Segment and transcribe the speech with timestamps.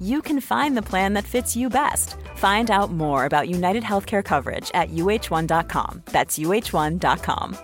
[0.00, 2.16] you can find the plan that fits you best.
[2.36, 6.02] Find out more about United Healthcare coverage at uh1.com.
[6.06, 7.56] That's uh1.com.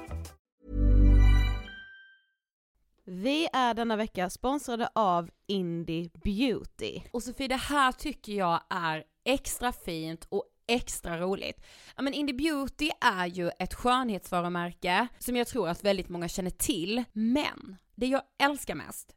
[3.12, 7.00] Vi är denna vecka sponsrade av Indie Beauty.
[7.12, 11.60] Och Sofie, det här tycker jag är extra fint och extra roligt.
[11.96, 16.50] Ja men Indie Beauty är ju ett skönhetsvarumärke som jag tror att väldigt många känner
[16.50, 19.16] till, men det jag älskar mest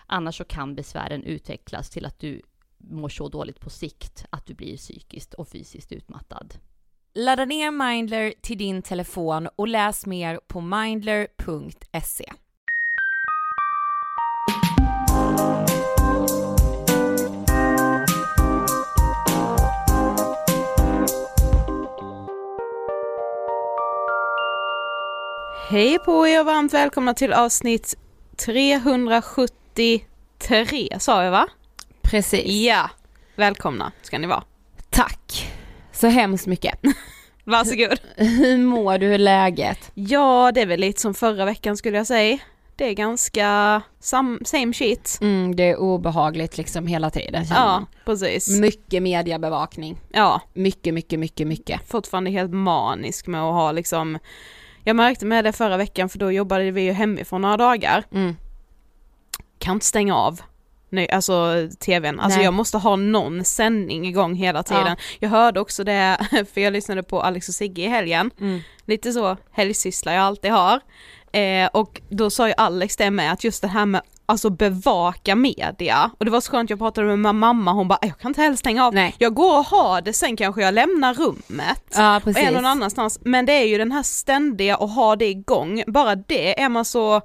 [0.13, 2.41] Annars så kan besvären utvecklas till att du
[2.77, 6.53] mår så dåligt på sikt att du blir psykiskt och fysiskt utmattad.
[7.13, 12.25] Ladda ner Mindler till din telefon och läs mer på mindler.se.
[25.69, 27.95] Hej på er och varmt välkomna till avsnitt
[29.75, 31.47] 373 sa jag va?
[32.01, 32.45] Precis.
[32.65, 32.89] Ja,
[33.35, 34.43] välkomna ska ni vara.
[34.89, 35.51] Tack
[35.91, 36.79] så hemskt mycket.
[37.43, 37.99] Varsågod.
[38.15, 39.05] Hur mår du?
[39.05, 39.91] Hur är läget?
[39.93, 42.37] Ja, det är väl lite som förra veckan skulle jag säga.
[42.75, 45.17] Det är ganska sam, same shit.
[45.21, 47.85] Mm, det är obehagligt liksom hela tiden känner Ja, man.
[48.05, 48.59] precis.
[48.59, 49.97] Mycket mediebevakning.
[50.13, 51.89] Ja, Mycket, mycket, mycket, mycket.
[51.91, 54.19] fortfarande helt manisk med att ha liksom
[54.83, 58.03] Jag märkte med det förra veckan för då jobbade vi ju hemifrån några dagar.
[58.13, 58.35] Mm.
[59.61, 60.41] Kan inte stänga av
[60.93, 62.45] Nej, alltså tvn, alltså Nej.
[62.45, 64.85] jag måste ha någon sändning igång hela tiden.
[64.87, 64.95] Ja.
[65.19, 66.17] Jag hörde också det,
[66.53, 68.59] för jag lyssnade på Alex och Sigge i helgen, Mm.
[68.85, 70.79] lite så helgsyssla jag alltid har.
[71.31, 75.35] Eh, och då sa ju Alex det med att just det här med alltså bevaka
[75.35, 78.29] media och det var så skönt jag pratade med min mamma hon bara jag kan
[78.29, 79.15] inte heller stänga av, Nej.
[79.17, 83.19] jag går och har det sen kanske jag lämnar rummet Ja, och är någon annanstans
[83.21, 86.85] men det är ju den här ständiga och ha det igång, bara det är man
[86.85, 87.21] så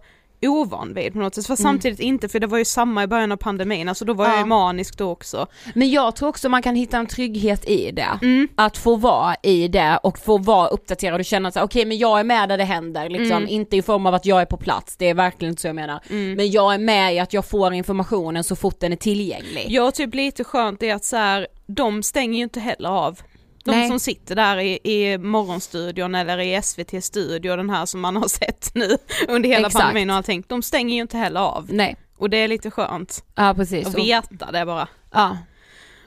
[0.49, 3.33] ovan vid på något sätt, för samtidigt inte för det var ju samma i början
[3.33, 4.39] av pandemin, alltså då var jag Ja.
[4.39, 5.47] ju manisk då också.
[5.75, 8.19] Men jag tror också man kan hitta en trygghet i det.
[8.23, 8.49] Mm.
[8.55, 12.21] Att få vara i det och få vara uppdaterad och känna att okej men jag
[12.21, 13.49] är med där det händer liksom, Mm.
[13.49, 15.75] inte i form av att jag är på plats, det är verkligen inte så jag
[15.77, 16.01] menar.
[16.37, 19.67] Men jag är med i att jag får informationen så fort den är tillgänglig.
[19.69, 23.21] Jag typ lite skönt är att så här, de stänger ju inte heller av.
[23.67, 23.89] De Nej.
[23.89, 28.29] som sitter där i, i morgonstudion eller i SVT studio, den här som man har
[28.29, 28.97] sett nu
[29.29, 29.83] under hela Exakt.
[29.85, 31.67] pandemin och allting, de stänger ju inte heller av.
[31.73, 33.87] Nej, Och det är lite skönt ja precis.
[33.87, 34.89] att veta det bara.
[35.13, 35.39] ja.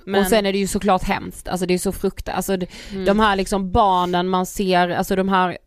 [0.05, 3.05] Men, och sen är det ju såklart hemskt, alltså det är så fruktansvärt, alltså Mm.
[3.05, 5.57] de här liksom barnen man ser, alltså de här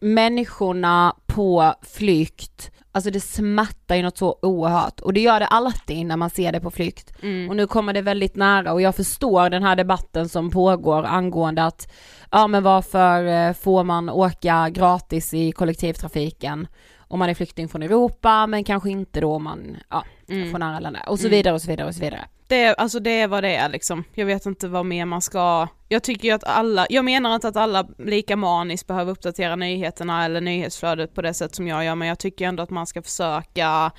[0.00, 6.06] människorna på flykt, alltså det smärtar ju något så oerhört och det gör det alltid
[6.06, 7.12] när man ser det på flykt.
[7.22, 11.04] mm, Och nu kommer det väldigt nära och jag förstår den här debatten som pågår
[11.04, 11.92] angående att
[12.30, 16.66] ja men varför eh, får man åka gratis i kollektivtrafiken
[16.98, 20.50] om man är flykting från Europa men kanske inte då om man ja, mm.
[20.50, 21.36] från andra länder och så Mm.
[21.36, 22.20] vidare och så vidare och så vidare.
[22.52, 24.04] Det, är- alltså det är vad det är liksom.
[24.14, 27.48] Jag vet inte vad mer man ska, jag tycker ju att alla, jag menar inte
[27.48, 31.94] att alla lika maniskt behöver uppdatera nyheterna eller nyhetsflödet på det sätt som jag gör,
[31.94, 33.90] men jag tycker ändå att man ska försöka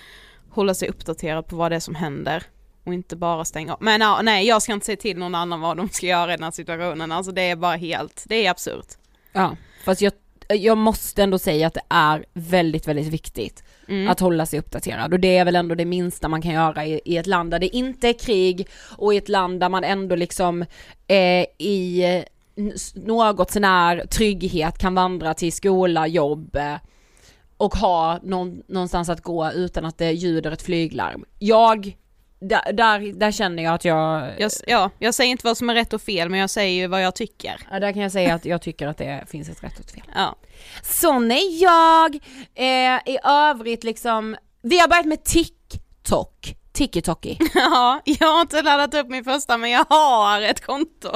[0.50, 2.44] hålla sig uppdaterad på vad det är som händer.
[2.83, 3.83] Och inte bara stänga av.
[3.83, 6.35] Men ja, nej, jag ska inte säga till någon annan vad de ska göra i
[6.35, 8.88] den här situationen, alltså det är bara helt, det är absurt.
[9.31, 9.55] Ja,
[9.85, 10.13] fast jag,
[10.48, 14.10] jag måste ändå säga att det är väldigt, väldigt viktigt Mm.
[14.10, 17.01] att hålla sig uppdaterad och det är väl ändå det minsta man kan göra i,
[17.06, 18.67] i ett land där det inte är krig
[18.98, 20.62] och i ett land där man ändå liksom
[21.08, 22.03] eh, i
[22.94, 26.75] något sånär trygghet kan vandra till skola, jobb eh,
[27.58, 31.25] och ha någon, någonstans att gå utan att det ljuder ett flyglarm.
[31.39, 31.98] Jag,
[32.43, 35.73] där, där, där känner jag att jag, Jag, ja, jag säger inte vad som är
[35.75, 37.67] rätt och fel, men jag säger ju vad jag tycker.
[37.71, 39.91] ja, där kan jag säga att jag tycker att det finns ett rätt och ett
[39.91, 40.03] fel.
[40.15, 40.35] Ja.
[40.83, 42.15] Sån är jag!
[42.55, 46.55] Eh, I övrigt liksom, vi har börjat med TikTok.
[46.73, 47.38] TikToki.
[47.53, 51.09] ja, jag har inte laddat upp min första, men jag har ett konto.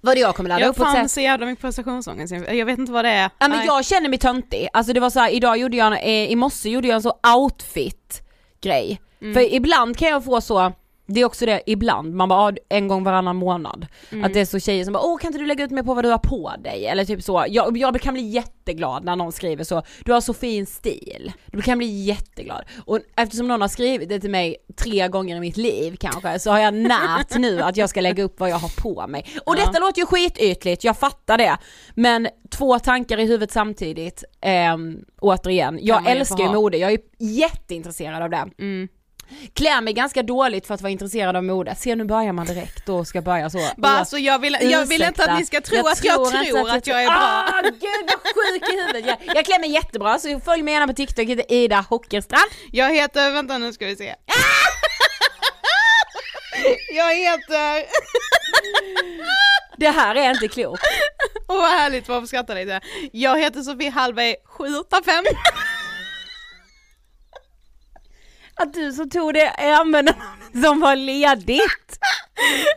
[0.00, 2.66] Vad det jag kommer ladda Jag upp på ett fann så jävla mycket prestationsångest, jag
[2.66, 3.30] vet inte vad det är.
[3.38, 6.30] Ja men jag känner mig töntig, alltså det var så här, idag gjorde jag, eh,
[6.30, 8.22] i morse gjorde jag en så outfit
[8.62, 9.00] grej.
[9.22, 9.34] Mm.
[9.34, 10.72] För ibland kan jag få så,
[11.06, 13.86] det är också det, ibland, man bara en gång varannan månad.
[14.12, 14.24] Mm.
[14.24, 15.94] Att det är så tjejer som bara åh kan inte du lägga ut mer på
[15.94, 16.86] vad du har på dig?
[16.86, 20.34] Eller typ så, jag, jag kan bli jätteglad när någon skriver så, du har så
[20.34, 21.32] fin stil.
[21.46, 22.64] Du kan bli jätteglad.
[22.84, 26.50] Och eftersom någon har skrivit det till mig tre gånger i mitt liv kanske, så
[26.50, 29.26] har jag närt nu att jag ska lägga upp vad jag har på mig.
[29.46, 29.66] Och Ja.
[29.66, 31.58] detta låter ju skitytligt, jag fattar det.
[31.94, 38.22] Men två tankar i huvudet samtidigt, ehm, återigen, jag älskar ju mode, jag är jätteintresserad
[38.22, 38.48] av det.
[38.58, 38.88] Mm.
[39.54, 41.74] Klär mig ganska dåligt för att vara intresserad av mode.
[41.74, 43.58] Se nu börjar man direkt och ska börja så.
[43.76, 46.70] Bara, alltså, jag, vill, jag vill inte att ni ska tro att jag inte tror
[46.70, 47.16] att jag är bra.
[47.16, 49.06] Ah, gud vad sjuk i huvudet.
[49.06, 52.50] Jag, jag klär mig jättebra så följ mig gärna på TikTok, jag heter Ida Hockerstrand.
[52.72, 54.04] Jag heter, vänta nu ska vi se.
[56.96, 57.86] jag heter,
[59.76, 60.82] Det här är inte klokt.
[61.48, 62.80] åh vad härligt, varför skrattar lite?
[63.12, 65.24] Jag heter Sofie Hallberg 785.
[68.62, 70.16] Att du som tog det ämnet
[70.64, 71.98] som var ledigt.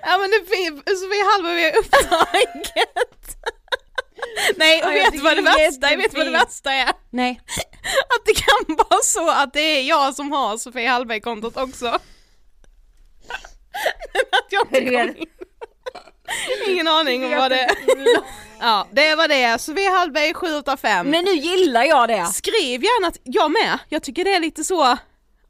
[0.01, 2.75] ja men det finns, Sofie Hallberg är upptaget.
[4.56, 5.98] Nej och Ja, vet vad det det är värsta är?
[5.98, 6.92] Vet vad det värsta är?
[7.10, 7.42] Nej.
[8.15, 11.86] Att det kan vara så att det är jag som har Sofie Hallberg-kontot också.
[14.13, 15.27] Men att jag inte kom in.
[16.68, 17.72] Ingen aning om vad det är.
[18.60, 19.62] Ja, det vad det.
[19.62, 21.08] Sofie Hallberg 785.
[21.10, 22.25] Men nu gillar jag det.
[22.25, 24.98] Skriv gärna, att- jag med, jag tycker det är lite så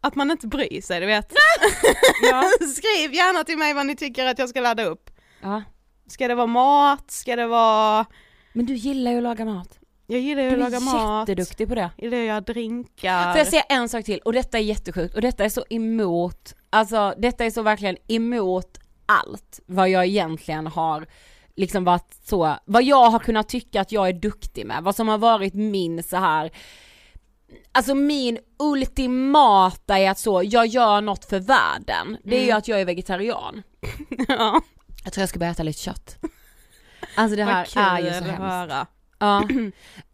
[0.07, 1.33] att man inte bryr sig, du vet.
[2.31, 2.43] Ja.
[2.59, 5.09] Skriv gärna till mig vad ni tycker att jag ska ladda upp.
[5.41, 5.63] ja.
[6.07, 7.12] Ska det vara mat?
[7.12, 8.05] Ska det vara...
[8.53, 9.79] Men du gillar ju att laga mat.
[10.07, 11.29] Jag gillar ju Du att är laga mat.
[11.29, 11.89] jätteduktig på det.
[11.97, 13.31] Jag gillar göra drinkar.
[13.31, 14.19] Får jag säga en sak till?
[14.19, 18.79] Och detta är jättesjukt och detta är så emot, alltså detta är så verkligen emot
[19.05, 21.07] allt vad jag egentligen har
[21.55, 25.07] liksom varit så, vad jag har kunnat tycka att jag är duktig med, vad som
[25.07, 26.51] har varit min så här
[27.72, 32.68] Alltså min ultimata är att så, jag gör något för världen, det är ju att
[32.68, 33.64] jag är vegetarian.
[34.28, 34.62] ja,
[35.04, 36.18] Jag tror jag ska börja äta lite kött.
[37.16, 38.40] Alltså det här är ju så hemskt.
[38.40, 38.88] höra.
[39.20, 39.44] Ja,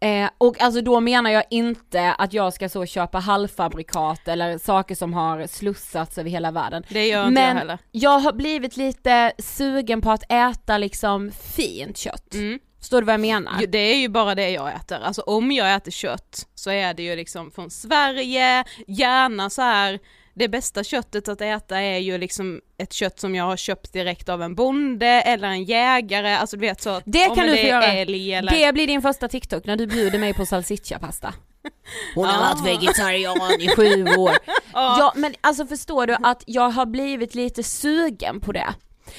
[0.00, 4.94] eh, och alltså då menar jag inte att jag ska så köpa halvfabrikat eller saker
[4.94, 6.84] som har slussats över hela världen.
[6.88, 7.78] Det gör inte jag Men heller.
[7.90, 12.34] jag har blivit lite sugen på att äta liksom fint kött.
[12.34, 12.58] Mm.
[12.82, 13.66] Förstår du vad jag menar?
[13.68, 17.02] Det är ju bara det jag äter, alltså om jag äter kött så är det
[17.02, 19.98] ju liksom från Sverige, gärna så här
[20.34, 24.28] det bästa köttet att äta är ju liksom ett kött som jag har köpt direkt
[24.28, 27.56] av en bonde eller en jägare, alltså du vet så att Det kan du det
[27.62, 27.84] få göra.
[27.84, 31.34] eller Det blir din första TikTok när du bjuder mig på salsiccia-pasta.
[32.14, 32.54] Hon har Ah.
[32.54, 34.32] varit vegetarian i sju år.
[34.74, 38.74] Ja men alltså förstår du att jag har blivit lite sugen på det.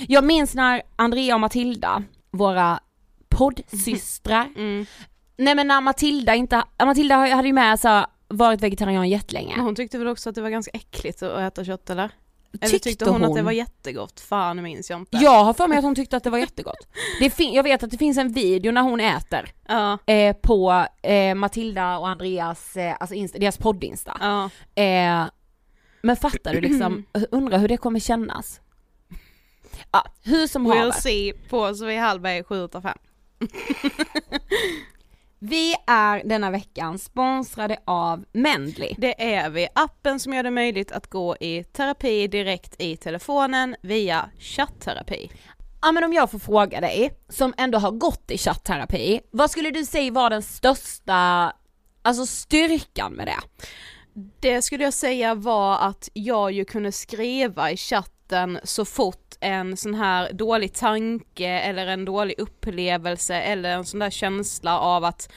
[0.08, 2.80] Jag minns när Andrea och Matilda, våra
[3.38, 4.86] poddsystrar, Mm.
[5.38, 9.56] nej men när Matilda inte, Matilda hade ju med så varit vegetarian jättelänge.
[9.56, 12.10] Men hon tyckte väl också att det var ganska äckligt att äta kött eller?
[12.62, 13.46] Eller Tyckte tyckte hon, att det hon?
[13.46, 14.20] var jättegott?
[14.20, 15.18] Fan minns jag inte.
[15.18, 16.88] Jag har för mig att hon tyckte att det var jättegott.
[17.20, 21.36] Det jag vet att det finns en video när hon äter Ja, eh, på eh,
[21.36, 24.18] Matilda och Andreas, eh, alltså insta, deras poddinsta.
[24.22, 24.50] ja.
[24.84, 25.26] Eh,
[26.02, 28.62] men fattar du liksom, undrar hur det kommer kännas?
[29.92, 30.92] Ja, hur som We'll haver.
[30.92, 32.98] see på Sofie Hallberg 785.
[35.46, 38.96] Vi är denna veckan sponsrade av Mendley.
[38.98, 43.76] Det är vi, appen som gör det möjligt att gå i terapi direkt i telefonen
[43.82, 45.32] via chattterapi.
[45.82, 49.72] Ja men om jag får fråga dig, som ändå har gått i chattterapi, vad skulle
[49.72, 51.54] du säga var den största,
[52.02, 53.40] alltså styrkan med det?
[54.40, 59.78] Det skulle jag säga var att jag ju kunde skriva i chatten så fort en
[59.78, 65.32] sån här dålig tanke eller en dålig upplevelse eller en sån där känsla av att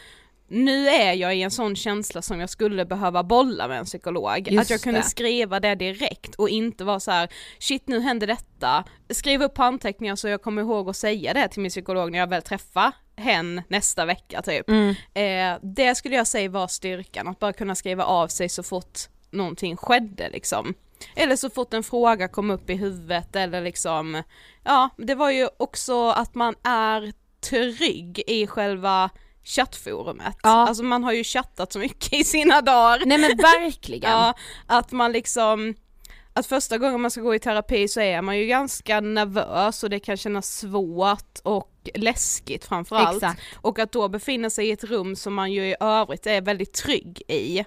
[0.49, 4.49] nu är jag i en sån känsla som jag skulle behöva bolla med en psykolog.
[4.49, 5.05] Just att jag kunde det.
[5.05, 10.17] skriva det direkt och inte vara så här: shit nu händer detta, skriv upp anteckningar
[10.17, 13.63] så jag kommer ihåg att säga det till min psykolog när jag väl träffar hen
[13.69, 14.71] nästa vecka typ.
[15.15, 18.99] Eh, det skulle jag säga var styrkan, att bara kunna skriva av sig så fort
[19.31, 20.75] någonting skedde liksom.
[21.15, 24.23] Eller så fort en fråga kom upp i huvudet eller liksom,
[24.65, 29.11] ja det var ju också att man är trygg i själva
[29.45, 30.37] chattforumet.
[30.43, 30.69] Ja.
[30.69, 33.03] Alltså man har ju chattat så mycket i sina dagar.
[33.07, 34.11] Nej men verkligen.
[34.11, 34.35] Ja,
[34.67, 35.75] att man liksom,
[36.33, 39.91] att första gången man ska gå i terapi så är man ju ganska nervös och
[39.91, 43.17] det kan kännas svårt och läskigt framförallt.
[43.23, 43.43] Exakt.
[43.57, 46.73] Och att då befinna sig i ett rum som man ju i övrigt är väldigt
[46.73, 47.65] trygg i,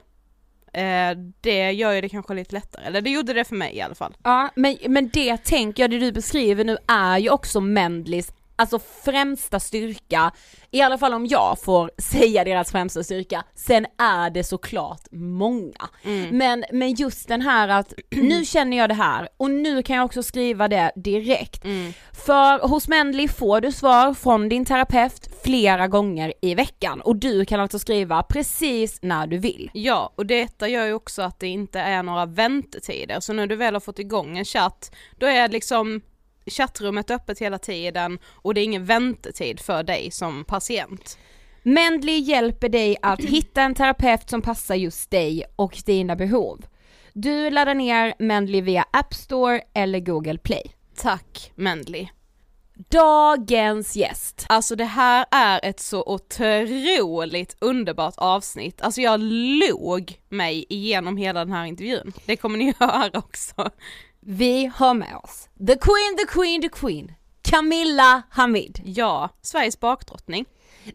[0.74, 3.82] eh, det gör ju det kanske lite lättare, eller det gjorde det för mig i
[3.82, 4.18] alla fall.
[4.24, 8.80] Ja men, men det tänker jag, det du beskriver nu är ju också Mendlis alltså
[8.80, 10.32] främsta styrka,
[10.72, 15.90] i alla fall om jag får säga deras främsta styrka, sen är det såklart många.
[16.32, 20.06] Men, men just den här att nu känner jag det här och nu kan jag
[20.06, 21.64] också skriva det direkt.
[22.26, 27.46] För hos Mendley får du svar från din terapeut flera gånger i veckan och du
[27.46, 29.72] kan alltså skriva precis när du vill.
[29.74, 33.56] Ja, och detta gör ju också att det inte är några väntetider, så när du
[33.56, 36.02] väl har fått igång en chatt, då är liksom
[36.46, 41.18] chattrummet öppet hela tiden och det är ingen väntetid för dig som patient.
[41.64, 46.66] Mendley hjälper dig att hitta en terapeut som passar just dig och dina behov.
[47.14, 50.72] Du laddar ner Mendley via App Store eller Google Play.
[50.96, 52.08] Tack Mendley.
[52.90, 54.46] Dagens gäst.
[54.50, 58.82] Alltså det här är ett så otroligt underbart avsnitt.
[58.82, 59.20] Alltså jag
[59.70, 62.14] log mig igenom hela den här intervjun.
[62.26, 63.70] Det kommer ni höra också.
[64.22, 67.12] Vi har med oss the queen, the queen, the queen.
[67.42, 68.82] Camilla Hamid.
[68.86, 70.46] Ja, Sveriges bakdrottning.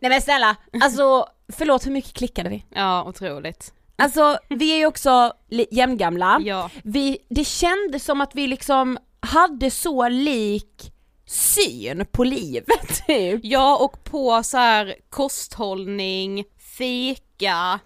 [0.00, 2.64] Nej men snälla, alltså förlåt hur mycket klickade vi?
[2.70, 3.72] Ja, otroligt.
[3.96, 5.32] Alltså vi är ju också
[5.70, 6.40] jämngamla.
[6.44, 6.70] Ja.
[6.84, 10.92] Vi, det kändes som att vi liksom hade så lik
[11.26, 13.40] syn på livet typ.
[13.42, 16.44] Ja och på så här kosthållning,
[16.76, 17.80] fika,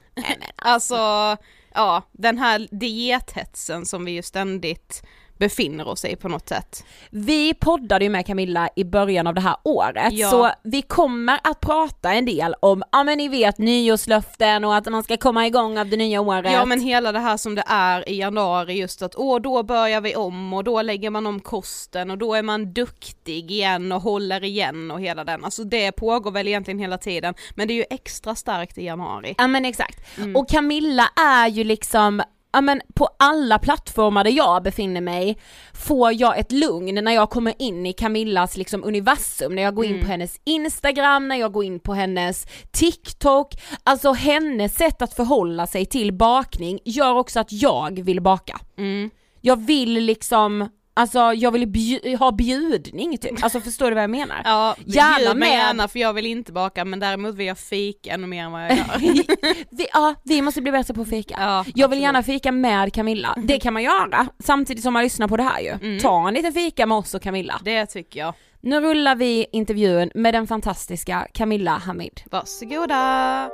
[0.57, 1.37] alltså
[1.75, 5.03] ja den här diethetsen som vi ju ständigt
[5.39, 6.85] befinner oss i på något sätt.
[7.11, 10.31] Vi poddade ju med Camilla i början av det här året Ja.
[10.31, 14.87] så vi kommer att prata en del om, ja men ni vet nyårslöften och att
[14.87, 16.53] man ska komma igång av det nya året.
[16.53, 20.01] Ja men hela det här som det är i januari just att åh då börjar
[20.01, 24.03] vi om och då lägger man om kosten och då är man duktig igen och
[24.03, 27.77] håller igen och hela den, alltså det pågår väl egentligen hela tiden men det är
[27.77, 29.35] ju extra starkt i januari.
[29.39, 30.19] Ja men exakt.
[30.19, 30.37] Mm.
[30.37, 35.39] Och Camilla är ju liksom Ja men på alla plattformar där jag befinner mig
[35.75, 39.85] får jag ett lugn när jag kommer in i Camillas liksom universum, när jag går
[39.85, 40.05] in Mm.
[40.05, 45.67] på hennes instagram, när jag går in på hennes TikTok, alltså hennes sätt att förhålla
[45.67, 48.61] sig till bakning gör också att jag vill baka.
[48.79, 49.11] Mm.
[49.41, 54.11] Jag vill liksom, alltså jag vill bju- ha bjudning typ, alltså förstår du vad jag
[54.11, 54.41] menar?
[54.45, 58.11] Ja, Gärna mig med- gärna för jag vill inte baka men däremot vill jag fika
[58.15, 58.85] ännu mer än vad jag gör.
[59.77, 61.37] vi, ja, vi måste bli bättre på att fika.
[61.41, 62.03] Ja, jag vill absolut.
[62.03, 65.61] gärna fika med Camilla, det kan man göra samtidigt som man lyssnar på det här
[65.61, 65.71] ju.
[65.71, 65.99] Mm.
[65.99, 67.61] Ta en liten fika med oss och Camilla.
[67.65, 68.35] Det tycker jag.
[68.61, 72.21] Nu rullar vi intervjun med den fantastiska Camilla Hamid.
[72.31, 73.49] Varsågoda!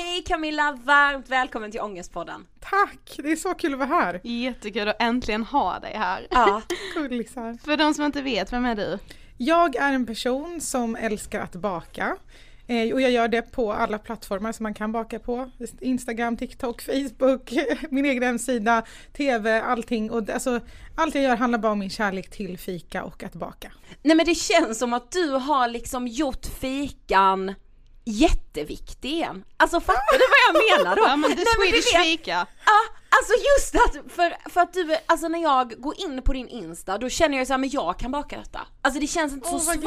[0.00, 2.46] Hej Camilla, varmt välkommen till Ångestpodden.
[2.60, 3.20] Tack!
[3.22, 4.20] Det är så kul att vara här.
[4.24, 6.26] Jättekul att äntligen ha dig här.
[6.30, 6.62] Ja,
[6.94, 7.58] Gullisar.
[7.64, 8.98] För de som inte vet, vem är du?
[9.36, 12.16] Jag är en person som älskar att baka.
[12.66, 15.50] Eh, och jag gör det på alla plattformar som man kan baka på.
[15.80, 17.52] Instagram, TikTok, Facebook,
[17.90, 18.82] min egen hemsida,
[19.16, 20.10] TV, allting.
[20.10, 20.60] Och alltså,
[20.96, 23.72] allt jag gör handlar bara om min kärlek till fika och att baka.
[24.02, 27.54] nej men det känns som att du har liksom gjort fikan
[28.10, 29.44] jätteviktig igen.
[29.56, 31.02] Alltså fattar du vad jag menar då?
[31.02, 32.46] Ja men the men Swedish vet- fika.
[32.66, 36.48] Ja, alltså just att, för, för att du, alltså när jag går in på din
[36.48, 38.60] Insta då känner jag så här, men jag kan baka detta.
[38.82, 39.80] Alltså det känns inte Åh så svårt.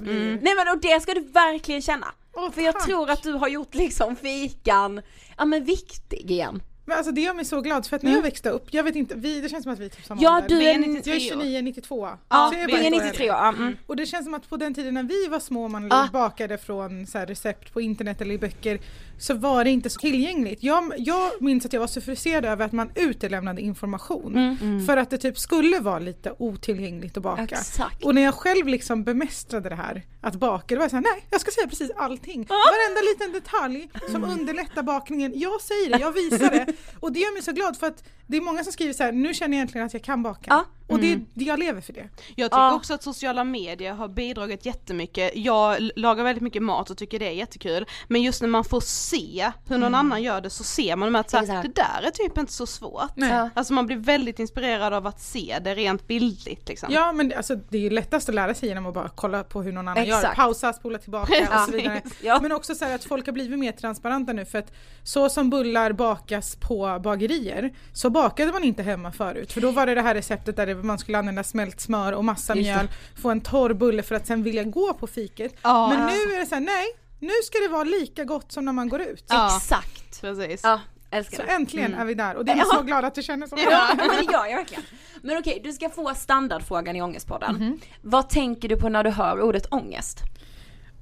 [0.00, 0.38] blir.
[0.42, 2.06] Nej men och det ska du verkligen känna.
[2.34, 2.84] Åh, för jag tack.
[2.86, 5.02] tror att du har gjort liksom fikan,
[5.38, 6.62] ja men viktig igen.
[6.88, 8.96] Men alltså det gör mig så glad för att när jag växte upp, jag vet
[8.96, 10.48] inte, vi, det känns som att vi är typ samma Ja, ålder.
[10.48, 11.40] du Vi är 93 Jag är år.
[11.42, 12.06] 29, 92.
[12.06, 12.18] ja,
[12.52, 13.26] jag är du bara är ett år 93 äldre.
[13.26, 13.76] ja, mm.
[13.86, 16.08] Och det känns som att på den tiden när vi var små man Ah.
[16.12, 18.78] bakade från så recept på internet eller i böcker
[19.18, 20.62] så var det inte så tillgängligt.
[20.62, 24.86] Jag, jag minns att jag var så frustrerad över att man utelämnade information Mm.
[24.86, 27.42] för att det typ skulle vara lite otillgängligt att baka.
[27.42, 28.04] Exakt.
[28.04, 31.26] Och när jag själv liksom bemästrade det här, att baka, då var jag såhär, nej
[31.30, 32.44] jag ska säga precis allting.
[32.48, 34.30] Varenda liten detalj som Mm.
[34.40, 36.66] underlättar bakningen, jag säger det, jag visar det.
[37.00, 39.12] Och det gör mig så glad för att det är många som skriver så här:
[39.12, 40.44] nu känner jag egentligen att jag kan baka.
[40.48, 40.64] Ja.
[40.88, 41.26] Och Mm.
[41.34, 42.08] det, jag lever för det.
[42.36, 42.74] Jag tycker Ja.
[42.74, 45.32] också att sociala medier har bidragit jättemycket.
[45.34, 47.86] Jag lagar väldigt mycket mat och tycker det är jättekul.
[48.08, 51.30] Men just när man får se hur någon annan gör det så ser man att
[51.30, 53.10] så här, det där är typ inte så svårt.
[53.14, 53.48] Nej.
[53.54, 56.88] Alltså man blir väldigt inspirerad av att se det rent bildligt liksom.
[56.92, 59.44] Ja men det- alltså, det är ju lättast att lära sig genom att bara kolla
[59.44, 60.16] på hur någon annan gör.
[60.18, 60.36] Exakt.
[60.36, 62.02] Pausa, spola tillbaka och så vidare.
[62.22, 62.38] Ja.
[62.42, 65.50] Men också så här att folk har blivit mer transparenta nu för att så som
[65.50, 69.52] bullar bakas på bagerier så bakade man inte hemma förut.
[69.52, 72.54] För då var det det här receptet där man skulle använda smält smör och massa
[72.54, 72.88] mjöl,
[73.22, 75.54] få en torr bulle för att sen vilja gå på fiket.
[75.62, 75.88] Ja.
[75.88, 76.86] Men nu är det så här, nej,
[77.20, 79.24] nu ska det vara lika gott som när man går ut.
[79.28, 79.56] Ja.
[79.56, 80.20] Exakt.
[80.20, 80.60] Precis.
[80.64, 81.48] Ja, älskar Så det.
[81.52, 82.64] äntligen är vi där och det är Ja.
[82.68, 83.56] jag så glad att du känner så.
[83.70, 84.82] Ja, men det gör jag verkligen.
[85.22, 87.54] Men okej, du ska få standardfrågan i Ångestpodden.
[87.54, 87.80] Mhm.
[88.02, 90.18] Vad tänker du på när du hör ordet ångest?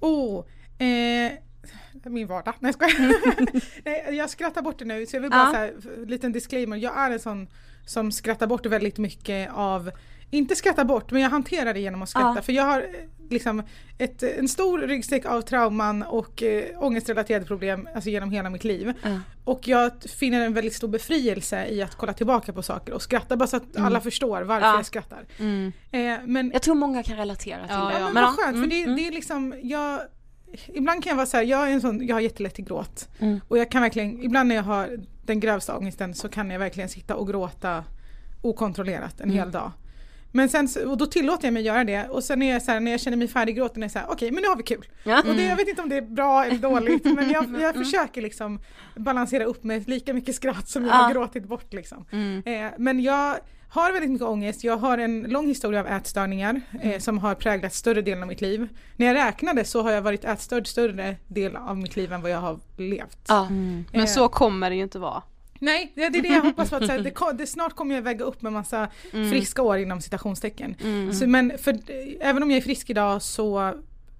[0.00, 0.44] Oh,
[0.78, 1.32] eh,
[2.04, 2.54] min vardag.
[2.60, 3.60] Nej jag skojar.
[3.84, 5.70] Nej, jag skrattar bort det nu så jag vill bara Ja.
[5.78, 6.76] f- liten disclaimer.
[6.76, 7.48] Jag är en sån
[7.86, 9.90] som skrattar bort väldigt mycket av
[10.30, 12.42] inte skratta bort men jag hanterar det genom att skratta Ja.
[12.42, 12.86] för jag har eh,
[13.30, 13.62] liksom
[13.98, 18.92] ett, en stor ryggsäck av trauman och eh, ångestrelaterade problem alltså genom hela mitt liv.
[19.02, 19.20] Ja.
[19.44, 23.36] Och jag finner en väldigt stor befrielse i att kolla tillbaka på saker och skratta
[23.36, 24.70] bara så att alla förstår varför Mm.
[24.72, 24.76] Ja.
[24.76, 25.24] jag skrattar.
[25.38, 25.72] Mm.
[25.92, 27.92] Eh, men Jag tror många kan relatera till Ja, det.
[27.98, 28.96] Ja, men Men vad skönt mm, för det, mm.
[28.96, 30.00] det är liksom, jag,
[30.68, 33.08] ibland kan jag vara så här, jag är en sån, jag har jättelätt till gråt.
[33.18, 33.40] Mm.
[33.48, 36.88] Och jag kan verkligen, ibland när jag har den grövsta ångesten så kan jag verkligen
[36.88, 37.84] sitta och gråta
[38.42, 39.36] okontrollerat en Mm.
[39.36, 39.72] hel dag.
[40.32, 42.80] Men sen, och då tillåter jag mig göra det och sen är jag så här,
[42.80, 44.88] när jag känner mig färdiggråten är jag så här, okej men nu har vi kul.
[45.04, 45.22] Ja.
[45.28, 48.22] Och det, jag vet inte om det är bra eller dåligt men jag, jag försöker
[48.22, 48.60] liksom
[48.96, 51.14] balansera upp med lika mycket skratt som jag har Ja.
[51.20, 52.04] gråtit bort liksom.
[52.12, 52.42] Mm.
[52.46, 53.36] Eh, men jag
[53.76, 57.74] har väldigt mycket ångest, jag har en lång historia av ätstörningar eh, som har präglat
[57.74, 58.68] större delen av mitt liv.
[58.96, 62.30] När jag räknade så har jag varit ätstörd större del av mitt liv än vad
[62.30, 63.18] jag har levt.
[63.28, 63.48] Ja.
[63.50, 65.22] Men Eh, så kommer det ju inte vara.
[65.58, 67.94] Nej, det det är det jag hoppas på att så här, det, det, snart kommer
[67.94, 70.76] jag väga upp med massa friska år inom citationstecken.
[71.14, 71.78] Så, men för,
[72.20, 73.74] även om jag är frisk idag så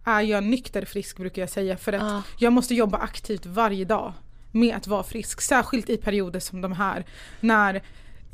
[0.05, 2.23] är jag nykter frisk brukar jag säga för att Ja.
[2.39, 4.13] jag måste jobba aktivt varje dag
[4.53, 5.41] med att vara frisk.
[5.41, 7.05] Särskilt i perioder som de här
[7.41, 7.83] när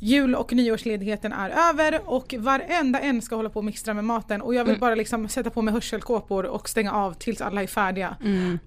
[0.05, 4.43] jul och nyårsledigheten är över och varenda en ska hålla på och mixtra med maten
[4.43, 7.67] och jag vill bara liksom sätta på mig hörselkåpor och stänga av tills alla är
[7.67, 8.17] färdiga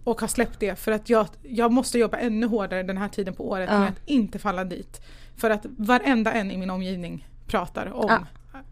[0.04, 3.34] och har släppt det för att jag, jag måste jobba ännu hårdare den här tiden
[3.34, 3.80] på året Ja.
[3.80, 5.02] med att inte falla dit.
[5.38, 8.20] För att varenda en i min omgivning pratar om Ja.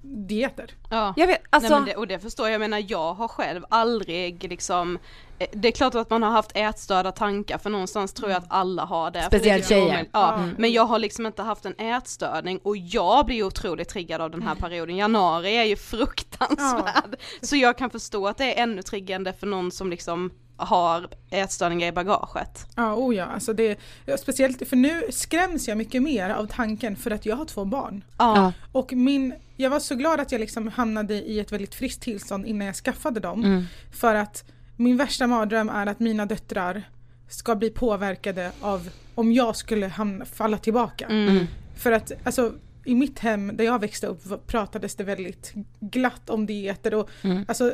[0.01, 0.71] Dieter.
[0.89, 1.13] Ja.
[1.17, 4.49] Jag vet, alltså, Nej, det, och det förstår jag, jag menar jag har själv aldrig
[4.49, 4.99] liksom
[5.39, 8.45] eh, Det är klart att man har haft ätstörda tankar för någonstans tror jag att
[8.49, 9.23] alla har det.
[9.23, 10.05] Speciellt liksom- tjejer.
[10.13, 10.55] Ja, Mm.
[10.57, 14.41] men jag har liksom inte haft en ätstörning och jag blir otroligt triggad av den
[14.41, 14.95] här perioden.
[14.97, 17.15] Januari är ju fruktansvärd.
[17.41, 21.87] Så jag kan förstå att det är ännu triggande för någon som liksom har ätstörningar
[21.87, 22.67] i bagaget.
[22.75, 23.79] Ja, oh ja, alltså det,
[24.19, 28.03] speciellt för nu skräms jag mycket mer av tanken för att jag har två barn.
[28.17, 28.53] Ja.
[28.71, 32.45] Och min, jag var så glad att jag liksom hamnade i ett väldigt friskt tillstånd
[32.45, 33.43] innan jag skaffade dem.
[33.43, 33.65] Mm.
[33.91, 34.43] För att
[34.75, 36.83] min värsta mardröm är att mina döttrar
[37.29, 41.05] ska bli påverkade av om jag skulle hamna, falla tillbaka.
[41.05, 41.45] Mm.
[41.75, 42.53] För att alltså
[42.85, 47.45] i mitt hem där jag växte upp pratades det väldigt glatt om dieter och Mm.
[47.47, 47.73] alltså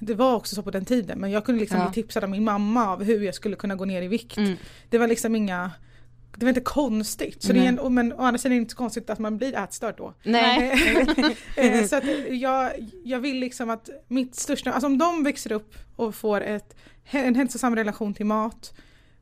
[0.00, 1.84] det var också så på den tiden men jag kunde liksom Ja.
[1.88, 4.36] bli tipsad av min mamma av hur jag skulle kunna gå ner i vikt.
[4.36, 4.56] Mm.
[4.88, 5.70] Det var liksom inga
[6.36, 7.42] det var inte konstigt.
[7.42, 9.36] Så det är en, men å andra sidan är det inte så konstigt att man
[9.38, 10.14] blir ätstörd då.
[10.22, 10.72] Nej.
[11.56, 12.70] Eh, så att jag,
[13.04, 16.76] jag vill liksom att mitt största, alltså om de växer upp och får ett,
[17.10, 18.74] en hälsosam relation till mat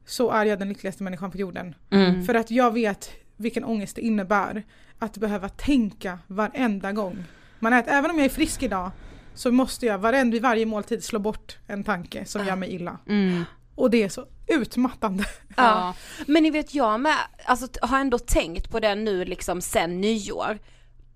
[0.07, 1.74] så är jag den lyckligaste människan på jorden.
[1.90, 2.24] Mm.
[2.24, 4.62] För att jag vet vilken ångest det innebär
[4.98, 7.24] att behöva tänka varenda gång
[7.58, 7.92] man äter.
[7.92, 8.90] Även om jag är frisk idag
[9.34, 12.98] så måste jag varenda, vid varje måltid slå bort en tanke som gör mig illa.
[13.08, 13.44] Mm.
[13.74, 15.24] Och det är så utmattande.
[15.56, 15.94] Ja.
[16.26, 20.58] Men ni vet jag med, alltså har ändå tänkt på det nu liksom sen nyår.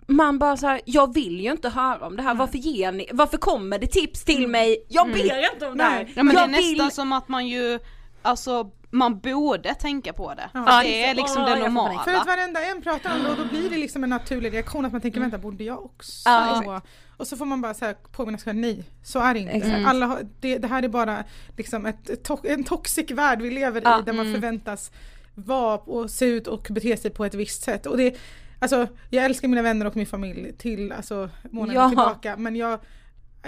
[0.07, 3.09] Man bara så här, jag vill ju inte höra om det här, varför ger ni,
[3.13, 4.87] varför kommer det tips till mig?
[4.89, 6.05] Jag ber inte om det här!
[6.05, 6.13] Nej.
[6.17, 7.79] Ja men jag det är nästan som att man ju,
[8.23, 10.51] alltså man borde tänka på det.
[10.55, 10.83] Ja.
[10.83, 12.03] det är liksom det normala.
[12.05, 14.85] För att varenda en pratar om det och då blir det liksom en naturlig reaktion
[14.85, 16.29] att man tänker vänta borde jag också?
[16.31, 16.83] Ja,
[17.17, 19.53] och så får man bara så här påminna sig själv, nej så är det inte.
[19.53, 19.87] Exakt.
[19.87, 21.25] Alla har, det, det här är bara
[21.57, 24.91] liksom ett, ett to- en toxic värld vi lever Ja, i där man förväntas
[25.35, 27.87] vara och se ut och bete sig på ett visst sätt.
[27.87, 28.17] Och det,
[28.59, 31.89] alltså, jag älskar mina vänner och min familj till alltså, månaden Ja.
[31.89, 32.79] tillbaka men jag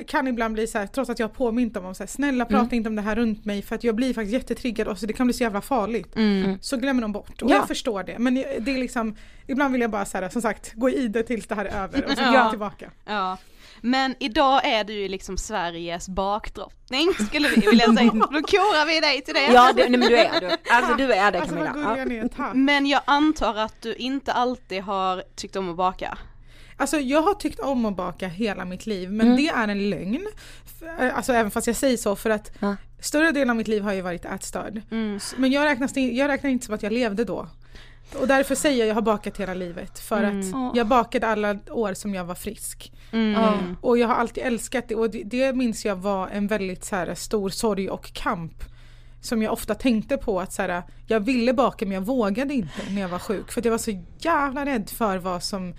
[0.07, 2.45] kan ibland bli så här, trots att jag har påmint dem om så här, snälla
[2.45, 5.07] prata inte om det här runt mig för att jag blir faktiskt jättetriggad och så
[5.07, 6.17] det kan bli så jävla farligt.
[6.17, 6.59] Mm.
[6.61, 7.55] Så glömmer de bort och Ja.
[7.55, 10.73] jag förstår det men det är liksom Ibland vill jag bara så här, som sagt
[10.75, 12.35] gå i det tills det här är över och så går Ja.
[12.35, 12.91] jag tillbaka.
[13.05, 13.37] Ja.
[13.81, 18.11] Men idag är du ju liksom Sveriges bakdrottning skulle vi vilja säga.
[18.13, 19.53] Då korar vi dig till det.
[19.53, 22.29] Ja det, nej men du är du, alltså du är det Alltså Camilla.
[22.37, 22.55] tack.
[22.55, 26.19] Men jag antar att du inte alltid har tyckt om att baka.
[26.77, 29.37] Alltså jag har tyckt om att baka hela mitt liv men Mm.
[29.37, 30.27] det är en lögn.
[30.65, 32.77] F- Alltså även fast jag säger så för att Ja.
[33.01, 34.83] större delen av mitt liv har ju varit ätstörd.
[34.91, 35.19] Mm.
[35.37, 37.49] Men jag räknar, jag räknar inte som att jag levde då.
[38.21, 40.41] Och därför säger jag jag har bakat hela livet för Mm.
[40.55, 42.93] att jag bakade alla år som jag var frisk.
[43.13, 43.77] Mm.
[43.81, 46.97] Och jag har alltid älskat det och det, det minns jag var en väldigt så
[46.97, 48.65] här, stor sorg och kamp.
[49.21, 52.83] Som jag ofta tänkte på att så här, jag ville baka men jag vågade inte
[52.91, 53.53] när jag var sjuk.
[53.53, 55.75] För att jag var så jävla rädd för vad som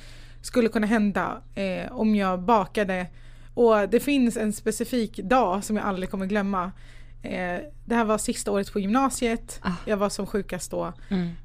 [0.46, 3.08] skulle kunna hända eh, om jag bakade.
[3.54, 6.72] Och det finns en specifik dag som jag aldrig kommer glömma.
[7.24, 9.60] Eh, det här var sista året på gymnasiet.
[9.86, 10.94] Jag var som sjukast då.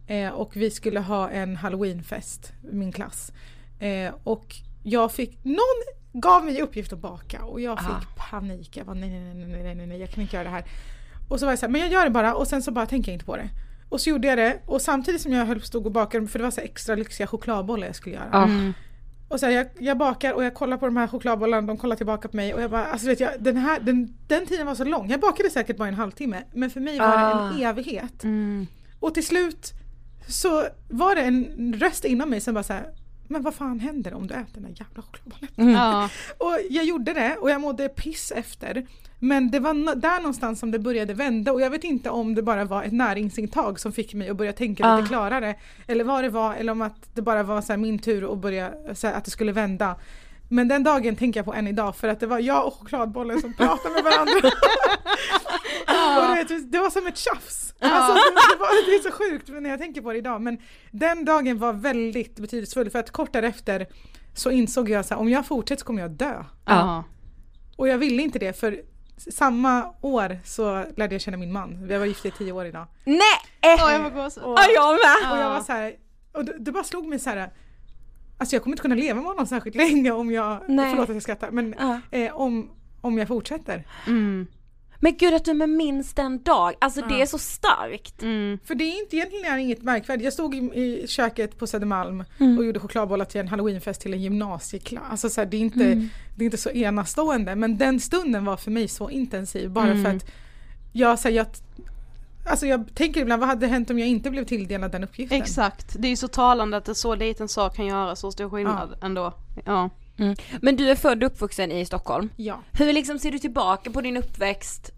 [0.07, 3.33] Eh, och vi skulle ha en halloweenfest, min klass.
[3.79, 5.81] Eh, och jag fick, någon
[6.13, 8.77] gav mig uppgift att baka och jag fick panik.
[8.77, 10.65] Jag var nej, nej, nej, nej, nej, nej, jag kan inte göra det här.
[11.29, 12.87] Och så var jag så här, men jag gör det bara och sen så bara
[12.87, 13.49] tänker jag inte på det.
[13.89, 16.39] Och så gjorde jag det och samtidigt som jag höll på stod och bakade, för
[16.39, 18.43] det var så extra lyxiga chokladbollar jag skulle göra.
[18.45, 18.73] Mm.
[19.31, 21.97] Och så här, jag, jag bakar och jag kollar på de här chokladbollarna, de kollar
[21.97, 24.75] tillbaka på mig och jag bara, alltså vet jag, den här, den, den tiden var
[24.75, 25.11] så lång.
[25.11, 28.25] Jag bakade säkert bara en halvtimme men för mig var det en evighet.
[29.01, 29.73] Och till slut
[30.29, 32.91] så var det en röst inom mig som bara så här,
[33.31, 35.75] men vad fan händer om du äter den här jävla chokladbollen?
[35.75, 36.09] Ja.
[36.39, 38.87] Och jag gjorde det och jag mådde piss efter.
[39.19, 42.35] Men det var no- där någonstans som det började vända och jag vet inte om
[42.35, 45.55] det bara var ett näringsintag som fick mig att börja tänka lite klarare.
[45.87, 48.39] Eller vad det var eller om att det bara var så här min tur att
[48.39, 49.97] börja, så här, att det skulle vända.
[50.49, 53.41] Men den dagen tänker jag på än idag för att det var jag och chokladbollen
[53.41, 54.33] som pratade med varandra.
[56.19, 57.75] och du vet, det var som ett tjafs.
[57.81, 60.59] Alltså, det, var, det är så sjukt när jag tänker på det idag men
[60.91, 63.87] den dagen var väldigt betydelsefull för att kort därefter
[64.35, 66.45] så insåg jag att om jag fortsätter så kommer jag dö.
[66.67, 67.05] Ja.
[67.77, 68.83] Och jag ville inte det för
[69.33, 71.87] samma år så lärde jag känna min man.
[71.87, 72.87] Vi var gifta i tio år idag.
[73.05, 73.21] Nej!
[73.61, 74.43] Ja, jag får gåshud.
[74.47, 75.33] Ja, jag med!
[75.33, 75.95] och jag var så här,
[76.33, 77.51] och det, det bara slog mig så här.
[78.39, 80.91] Alltså jag kommer inte kunna leva med honom särskilt länge om jag, Nej.
[80.91, 82.01] förlåt att jag skrattar, men Ja.
[82.11, 83.87] eh, om, om jag fortsätter.
[84.07, 84.47] Mm.
[85.03, 87.23] Men gud att du med minns den dag, alltså det Ja.
[87.23, 88.23] är så starkt.
[88.23, 88.59] Mm.
[88.65, 90.25] För det är inte egentligen inget märkvärdigt.
[90.25, 92.59] Jag stod i, i köket på Södermalm Mm.
[92.59, 95.05] och gjorde chokladbollar till en halloweenfest till en gymnasieklass.
[95.11, 96.09] Alltså så här, det, är inte, Mm.
[96.37, 100.05] det är inte så enastående men den stunden var för mig så intensiv bara Mm.
[100.05, 100.27] för att
[100.93, 101.47] jag, så här, jag
[102.47, 105.43] Alltså jag tänker ibland, vad hade hänt om jag inte blev tilldelad den uppgiften?
[105.43, 108.51] Exakt, det är ju så talande att en så liten sak kan göra så stor
[108.51, 109.35] skillnad ändå.
[109.65, 109.91] Ja.
[110.61, 112.31] Men du är född och uppvuxen i Stockholm.
[112.37, 112.63] Ja.
[112.73, 114.91] Hur liksom ser du tillbaka på din uppväxt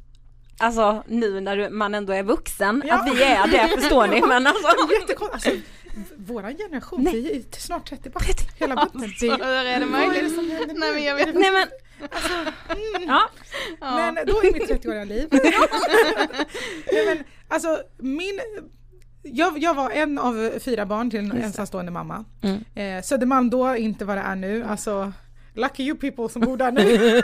[0.59, 2.95] Alltså nu när du, man ändå är vuxen, Ja.
[2.95, 4.69] att vi är det förstår ni men alltså.
[5.33, 5.51] Alltså,
[6.17, 7.13] våran generation, Nej.
[7.13, 8.49] vi är snart 30 bast.
[8.59, 9.11] Hela bunten.
[9.19, 10.33] Så hur är det möjligt?
[10.77, 11.69] Nej men jag vet Nej men,
[13.07, 13.31] ja.
[13.81, 14.13] Ja.
[14.13, 15.29] Men då är mitt 30-åriga liv.
[16.93, 18.41] Nej, men, alltså min,
[19.23, 22.25] jag, jag var en av fyra barn till en ensamstående mamma.
[22.43, 22.65] Mm.
[22.75, 24.65] Eh, Södermalm då, inte vad det är nu.
[24.65, 25.13] Alltså,
[25.55, 27.23] lucky you people som bor där nu.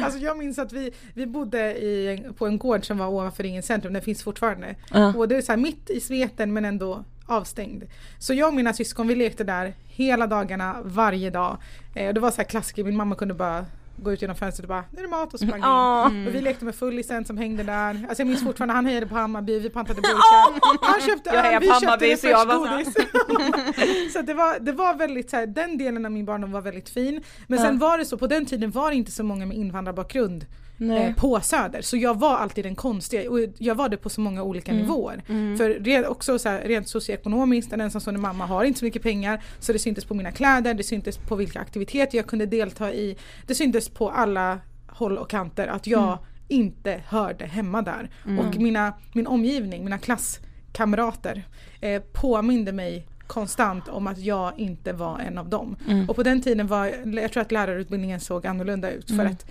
[0.04, 3.66] alltså jag minns att vi, vi bodde i, på en gård som var ovanför Ringens
[3.66, 4.74] centrum, den finns fortfarande.
[4.90, 5.14] Ja.
[5.16, 7.84] Och det är så här mitt i sveten men ändå avstängd.
[8.18, 11.56] Så jag och mina syskon vi lekte där hela dagarna, varje dag.
[11.94, 14.64] Eh, och det var så här klassiker, min mamma kunde bara gå ut genom fönstret
[14.64, 15.62] och bara nu är det mat och sprang in.
[15.62, 16.06] Ja.
[16.06, 18.06] Och vi lekte med fullisen som hängde där.
[18.08, 20.86] Alltså jag minns fortfarande, han hejade på Hammarby, vi pantade burkar.
[20.92, 24.12] Han köpte öl, vi på köpte Hammarby, så refreshgodis.
[24.12, 26.88] så det var, det var väldigt så här, den delen av min barndom var väldigt
[26.88, 27.22] fin.
[27.46, 30.46] Men sen var det så, på den tiden var det inte så många med invandrarbakgrund
[30.80, 31.82] eh, på Söder.
[31.82, 35.22] Så jag var alltid den konstiga och jag var det på så många olika nivåer.
[35.56, 39.42] För rent, också så här, rent socioekonomiskt, en ensamstående mamma har inte så mycket pengar
[39.58, 43.16] så det syntes på mina kläder, det syntes på vilka aktiviteter jag kunde delta i.
[43.46, 44.58] Det syntes på alla
[44.88, 48.10] håll och kanter att jag inte hörde hemma där.
[48.40, 51.42] Och mina, min omgivning, mina klasskamrater
[51.80, 55.76] eh, påminde mig konstant om att jag inte var en av dem.
[56.08, 59.46] Och på den tiden var, jag tror att lärarutbildningen såg annorlunda ut för att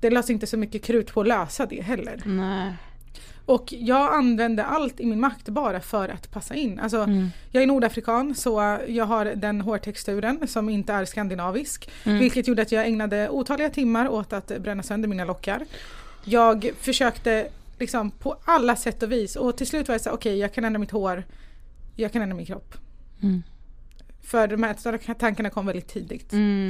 [0.00, 2.22] det lades inte så mycket krut på att lösa det heller.
[2.24, 2.72] Nej.
[3.46, 6.78] Och jag använde allt i min makt bara för att passa in.
[6.78, 7.08] Alltså,
[7.50, 11.90] Jag är nordafrikan så jag har den hårtexturen som inte är skandinavisk.
[12.04, 15.64] Vilket gjorde att jag ägnade otaliga timmar åt att bränna sönder mina lockar.
[16.24, 20.16] Jag försökte liksom på alla sätt och vis och till slut var jag så här,
[20.16, 21.24] okej jag kan ändra mitt hår,
[21.96, 22.74] jag kan ändra min kropp.
[24.22, 26.32] För de här tankarna kom väldigt tidigt.
[26.32, 26.68] Mm.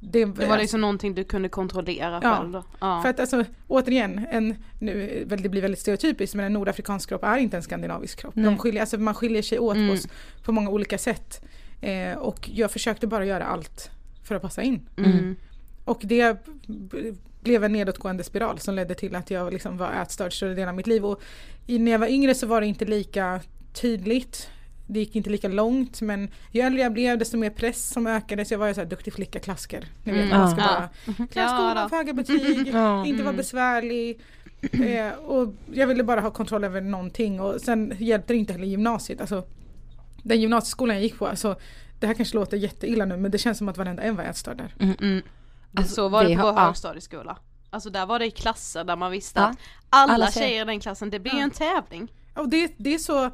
[0.00, 2.36] Det, Det var liksom någonting du kunde kontrollera Ja.
[2.36, 2.64] själv då?
[2.80, 3.02] Ja.
[3.02, 7.36] För att alltså, återigen, en, nu, det blir väldigt stereotypiskt men en nordafrikansk kropp är
[7.36, 8.34] inte en skandinavisk kropp.
[8.34, 9.96] De skiljer, alltså, man skiljer sig åt Mm.
[9.96, 10.02] på,
[10.42, 11.44] på många olika sätt.
[11.80, 13.90] Eh, och jag försökte bara göra allt
[14.24, 14.88] för att passa in.
[14.96, 15.36] Mm.
[15.84, 16.46] Och det
[17.42, 20.74] blev en nedåtgående spiral som ledde till att jag liksom var ätstörd större delen av
[20.74, 21.06] mitt liv.
[21.06, 21.20] Och
[21.66, 23.40] i, när jag var yngre så var det inte lika
[23.72, 24.48] tydligt.
[24.86, 28.44] Det gick inte lika långt men ju äldre jag blev desto mer press som ökade
[28.44, 29.84] så jag var ju så här duktig flicka klassiker.
[30.04, 30.38] Ni vet, Mm.
[30.38, 30.66] man ska Ja.
[30.66, 33.06] bara klä Ja, skolan för höga betyg, Ja.
[33.06, 34.20] inte vara besvärlig.
[34.72, 38.66] Eh, och jag ville bara ha kontroll över någonting och sen hjälpte det inte heller
[38.66, 39.20] gymnasiet.
[39.20, 39.44] Alltså,
[40.22, 41.56] den gymnasieskolan jag gick på, alltså,
[42.00, 44.56] det här kanske låter jätteilla nu men det känns som att varenda en var ätstörd
[44.56, 44.74] där.
[44.80, 45.22] Mm, mm.
[45.76, 46.52] Alltså, så var det vi på ja.
[46.66, 47.38] högstadieskola.
[47.70, 49.46] Alltså där var det i klasser där man visste Ja.
[49.46, 49.56] att
[49.90, 50.62] alla, Alla tjejer.
[50.62, 52.12] i den klassen, det blir ju en tävling.
[52.34, 53.30] Och det, det är så,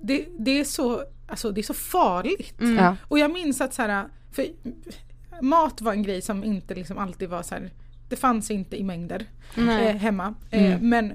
[0.00, 2.54] det, det är så, alltså det är så farligt.
[2.58, 2.96] Ja.
[3.08, 4.46] Och jag minns att så här, för
[5.40, 7.70] mat var en grej som inte liksom alltid var så här,
[8.08, 10.34] det fanns inte i mängder eh, hemma.
[10.50, 11.12] Eh, men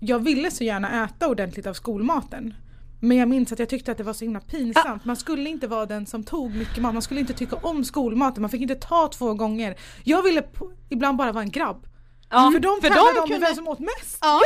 [0.00, 2.54] jag ville så gärna äta ordentligt av skolmaten.
[3.00, 5.04] Men jag minns att jag tyckte att det var så himla pinsamt.
[5.04, 8.42] Man skulle inte vara den som tog mycket mat, man skulle inte tycka om skolmaten,
[8.42, 9.76] man fick inte ta två gånger.
[10.04, 10.42] Jag ville
[10.88, 11.86] ibland bara vara en grabb.
[12.30, 14.18] Ja, för de för de tävlade om kunde- vem som åt mest.
[14.20, 14.40] Ja,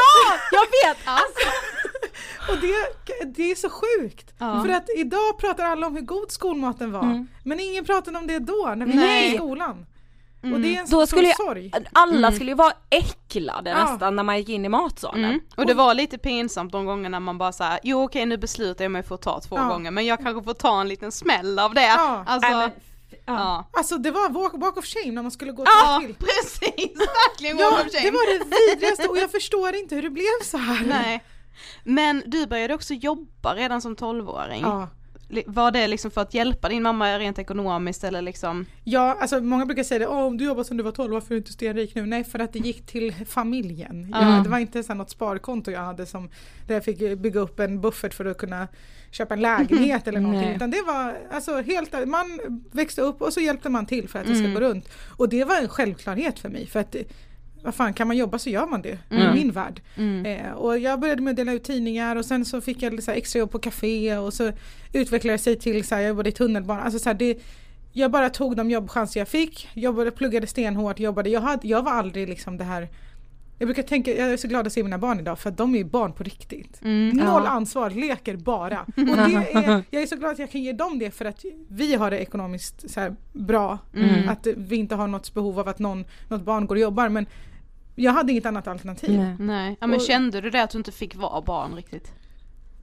[0.53, 0.99] Jag vet!
[1.07, 1.49] Alltså,
[2.53, 4.35] Och det, det är så sjukt.
[4.39, 4.63] Ja.
[4.63, 7.03] För att idag pratar alla om hur god skolmaten var.
[7.03, 7.27] Mm.
[7.45, 9.25] Men ingen pratade om det då när vi Nej.
[9.25, 9.87] gick i skolan.
[10.55, 11.73] Och det är en Då skulle sorg.
[11.93, 13.85] alla skulle ju vara äcklade Ja.
[13.85, 15.25] nästan när man gick in i matsalen.
[15.25, 15.41] Mm.
[15.57, 18.91] Och det var lite pinsamt de gångerna man bara såhär, jo okej nu beslutar jag
[18.93, 19.65] mig för att ta två Ja.
[19.69, 21.83] gånger men jag kanske får ta en liten smäll av det.
[21.87, 22.25] Ja.
[22.27, 22.71] Alltså,
[23.27, 23.69] ja.
[23.73, 26.15] Alltså det var walk, walk of shame när man skulle gå Ja, till.
[26.15, 28.05] precis, verkligen Ja, walk of shame.
[28.05, 28.45] det var det
[28.75, 30.85] vidrigaste och jag förstår inte hur det blev så här.
[30.87, 31.25] Nej.
[31.85, 34.61] Men du började också jobba redan som 12-åring.
[34.63, 34.89] Ja.
[35.47, 38.67] Var det liksom för att hjälpa din mamma rent ekonomiskt eller liksom?
[38.85, 41.27] Ja, alltså många brukar säga det, Åh, om du jobbar sedan du var 12, varför
[41.27, 42.07] är du inte stenrik nu?
[42.07, 44.09] Nej, för att det gick till familjen.
[44.13, 44.35] Ja.
[44.35, 46.31] Jag, det var inte så något sparkonto jag hade som,
[46.67, 48.69] där jag fick bygga upp en buffert för att kunna
[49.11, 50.47] köpa en lägenhet eller någonting.
[50.49, 50.57] Nej.
[50.57, 52.41] Utan det var alltså helt, man
[52.73, 54.55] växte upp och så hjälpte man till för att det ska Mm.
[54.55, 54.89] gå runt.
[55.17, 56.97] Och det var en självklarhet för mig, för att
[57.63, 59.31] vad fan, kan man jobba så gör man det Mm.
[59.31, 59.81] i min värld.
[59.97, 60.27] Mm.
[60.27, 63.11] Eh, och jag började med att dela ut tidningar och sen så fick jag så
[63.11, 64.53] här, extra jobb på café och så
[64.93, 66.85] utvecklade det sig till så här, jag jobbade i tunnelbanan.
[66.85, 67.39] Alltså så här, det,
[67.93, 71.31] jag bara tog de jobbchanser jag fick, jobbade, pluggade stenhårt, jobbade.
[71.31, 72.89] Jag, hade, jag var aldrig liksom det här
[73.59, 75.75] jag brukar tänka, jag är så glad att se mina barn idag för att de
[75.75, 76.81] är ju barn på riktigt.
[76.83, 77.17] Mm.
[77.17, 78.81] Noll ansvar, leker bara.
[78.81, 79.13] Och det
[79.53, 82.11] är, jag är så glad att jag kan ge dem det för att vi har
[82.11, 83.79] det ekonomiskt så bra.
[83.95, 84.29] Mm.
[84.29, 87.09] Att vi inte har något behov av att någon, något barn går och jobbar.
[87.09, 87.27] Men
[87.95, 89.19] jag hade inget annat alternativ.
[89.21, 89.37] Nej.
[89.39, 92.13] Nej, ja men Och- kände du det att du inte fick vara barn riktigt?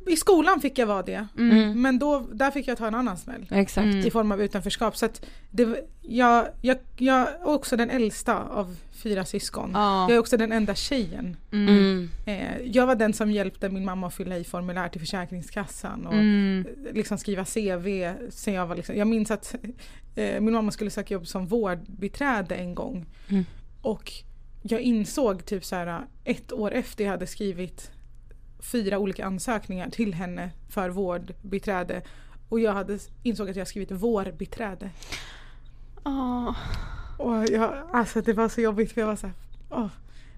[0.08, 1.28] I skolan fick jag vara det.
[1.38, 1.82] Mm.
[1.82, 3.46] Men då, där fick jag ta en annan smäll.
[3.52, 3.86] Exakt.
[3.86, 4.00] Mm.
[4.08, 4.98] I form av utanförskap.
[4.98, 9.72] Så att det, jag, jag, jag är också den äldsta av fyra syskon.
[9.74, 10.02] Ja.
[10.04, 11.38] Jag är också den enda tjejen.
[11.52, 11.68] Mm.
[11.70, 12.10] Mm.
[12.26, 16.14] Eh, jag var den som hjälpte min mamma att fylla i formulär till Försäkringskassan och
[16.14, 16.66] Mm.
[16.94, 18.14] liksom skriva CV.
[18.30, 19.56] Sen jag, var liksom, jag minns att
[20.16, 23.06] eh, min mamma skulle söka jobb som vårdbiträde en gång.
[23.30, 23.46] Mm.
[23.82, 24.12] Och
[24.62, 27.92] jag insåg typ så här ett år efter jag hade skrivit
[28.60, 32.02] fyra olika ansökningar till henne för vårdbiträde.
[32.50, 34.90] Och jag hade insåg att jag skrivit vårbiträde.
[36.04, 36.56] Åh.
[37.18, 39.36] Och jag, alltså det var så jobbigt för jag var så här,
[39.70, 39.88] åh.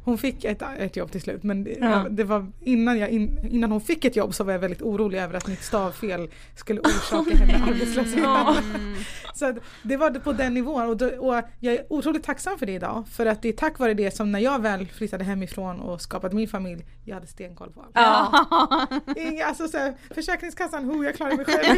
[0.04, 2.06] Hon fick ett, ett jobb till slut men det, Ja.
[2.10, 5.20] det var innan, jag in, innan hon fick ett jobb så var jag väldigt orolig
[5.20, 8.24] över att mitt stavfel skulle orsaka henne arbetslöshet.
[8.24, 8.96] Mm.
[9.36, 12.72] Så det var på den nivån och, då, och jag är otroligt tacksam för det
[12.72, 13.04] idag.
[13.12, 16.36] För att det är tack vare det som när jag väl flyttade hemifrån och skapade
[16.36, 17.92] min familj, jag hade stenkoll på allt.
[17.94, 18.88] Ja.
[19.16, 21.78] Inga, alltså så här, Försäkringskassan, ho, jag klarar mig själv.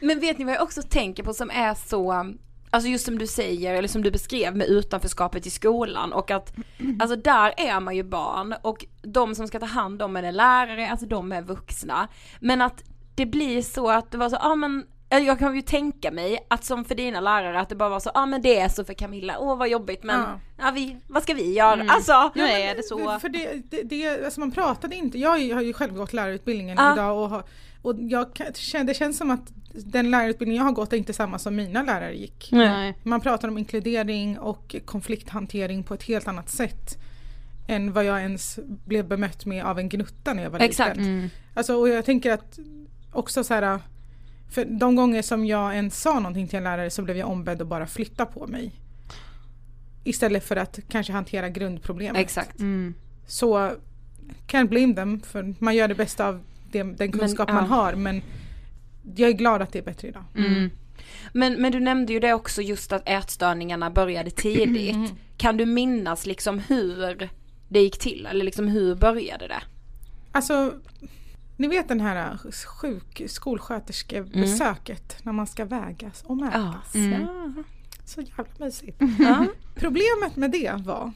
[0.00, 2.34] Men vet ni vad jag också tänker på som är så,
[2.74, 6.54] alltså just som du säger, eller som du beskrev med utanförskapet i skolan och att,
[7.00, 10.32] alltså där är man ju barn och de som ska ta hand om en är
[10.32, 12.08] lärare, alltså de är vuxna.
[12.40, 12.82] Men att
[13.14, 14.86] det blir så att det var så, ja ah, men
[15.18, 18.10] jag kan ju tänka mig att som för dina lärare att det bara var så,
[18.14, 20.40] ja ah, men det är så för Camilla, åh vad jobbigt men Ja.
[20.58, 20.70] ja.
[20.74, 21.72] vi, vad ska vi göra?
[21.74, 21.90] Mm.
[21.90, 22.30] Alltså.
[22.34, 23.18] Nu är det så.
[23.20, 26.92] För det, det, det, alltså man pratade inte, jag har ju själv gått lärarutbildningen Ja.
[26.92, 27.44] idag och, har,
[27.82, 28.26] och jag
[28.86, 32.14] det känns som att den lärarutbildning jag har gått är inte samma som mina lärare
[32.14, 32.48] gick.
[32.52, 32.98] Nej.
[33.02, 36.98] Man pratar om inkludering och konflikthantering på ett helt annat sätt
[37.66, 40.96] än vad jag ens blev bemött med av en gnutta när jag var Exakt.
[40.96, 41.12] liten.
[41.12, 41.30] Mm.
[41.54, 42.58] Alltså, och jag tänker att
[43.12, 43.80] också så här,
[44.50, 47.62] för de gånger som jag ens sa någonting till en lärare så blev jag ombedd
[47.62, 48.72] att bara flytta på mig.
[50.04, 52.20] Istället för att kanske hantera grundproblemet.
[52.20, 52.60] Exakt.
[52.60, 52.94] Mm.
[53.26, 53.72] Så
[54.46, 56.40] can't blame them för man gör det bästa av
[56.72, 57.54] det, den kunskap ja.
[57.54, 58.22] man har men
[59.16, 60.24] jag är glad att det är bättre idag.
[60.36, 60.70] Mm.
[61.32, 64.94] Men, men du nämnde ju det också just att ätstörningarna började tidigt.
[64.94, 65.10] Mm.
[65.36, 67.28] Kan du minnas liksom hur
[67.68, 69.62] det gick till eller liksom hur började det?
[70.32, 70.74] Alltså,
[71.56, 76.94] ni vet den här sjuk skolsköterskebesöket när man ska vägas och mätas.
[76.94, 77.64] Mm.
[78.04, 79.00] Så jävla mysigt.
[79.18, 79.46] Ja.
[79.74, 81.12] Problemet med det var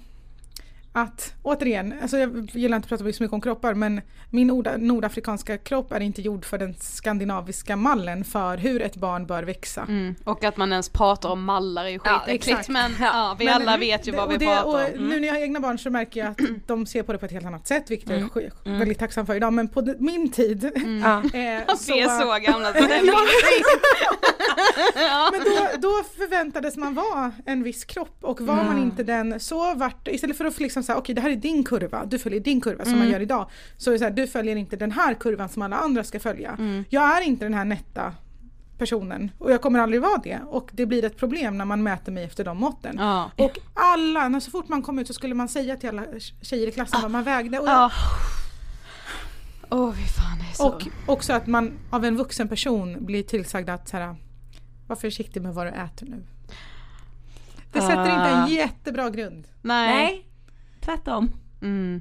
[1.00, 4.76] att, återigen, alltså jag gillar inte att prata så mycket om kroppar men min norda,
[4.76, 9.82] nordafrikanska kropp är inte gjord för den skandinaviska mallen för hur ett barn bör växa.
[9.88, 10.14] Mm.
[10.24, 12.68] Och att man ens pratar om mallar är ju Ja, skitäckligt exakt.
[12.68, 13.06] men Ja.
[13.12, 14.76] ja, vi Men alla vet ju vad och vi det- pratar om.
[14.94, 15.08] Mm.
[15.08, 17.26] Nu när jag har egna barn så märker jag att de ser på det på
[17.26, 18.78] ett helt annat sätt vilket jag är sk- Mm.
[18.78, 19.52] väldigt tacksam för idag.
[19.52, 20.64] Men på min tid
[21.04, 21.16] Ja.
[21.24, 23.18] eh, Vi är så gamla så det är Ja.
[24.94, 25.28] ja.
[25.32, 28.82] Men då, då förväntades man vara en viss kropp och var man Mm.
[28.82, 31.64] inte den så vart det, istället för att liksom säga okej det här är din
[31.64, 33.12] kurva, du följer din kurva som man Mm.
[33.12, 33.50] gör idag.
[33.76, 36.50] Så är så här, du följer inte den här kurvan som alla andra ska följa.
[36.58, 36.84] Mm.
[36.88, 38.14] Jag är inte den här nätta
[38.78, 42.12] personen och jag kommer aldrig vara det och det blir ett problem när man mäter
[42.12, 42.96] mig efter de måtten.
[42.98, 43.30] Ja.
[43.36, 46.04] Och alla, när så fort man kom ut så skulle man säga till alla
[46.42, 47.58] tjejer i klassen vad man vägde.
[47.58, 47.90] Och, Ja.
[49.70, 50.68] Åh fy fan det är så.
[50.68, 54.16] och också att man av en vuxen person blir tillsagd att så här,
[54.86, 56.24] var försiktig med vad du äter nu.
[57.72, 58.44] Det sätter inte Ah.
[58.46, 59.48] en jättebra grund.
[59.62, 59.94] Nej.
[59.94, 60.27] Nej,
[60.96, 61.30] tvärtom.
[61.62, 62.00] Mm.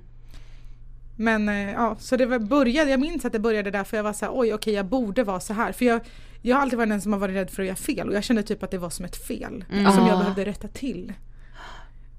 [1.15, 4.03] Men eh, ja, så det var, började, jag minns att det började där för jag
[4.03, 5.71] var så här, oj okej jag borde vara så här.
[5.71, 6.01] För jag,
[6.41, 8.23] jag har alltid varit den som har varit rädd för att göra fel och jag
[8.23, 9.91] kände typ att det var som ett fel Mm.
[9.91, 10.19] som jag Ah.
[10.19, 11.13] behövde rätta till.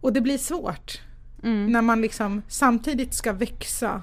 [0.01, 1.01] Och det blir svårt
[1.43, 1.73] Mm.
[1.73, 4.03] när man liksom samtidigt ska växa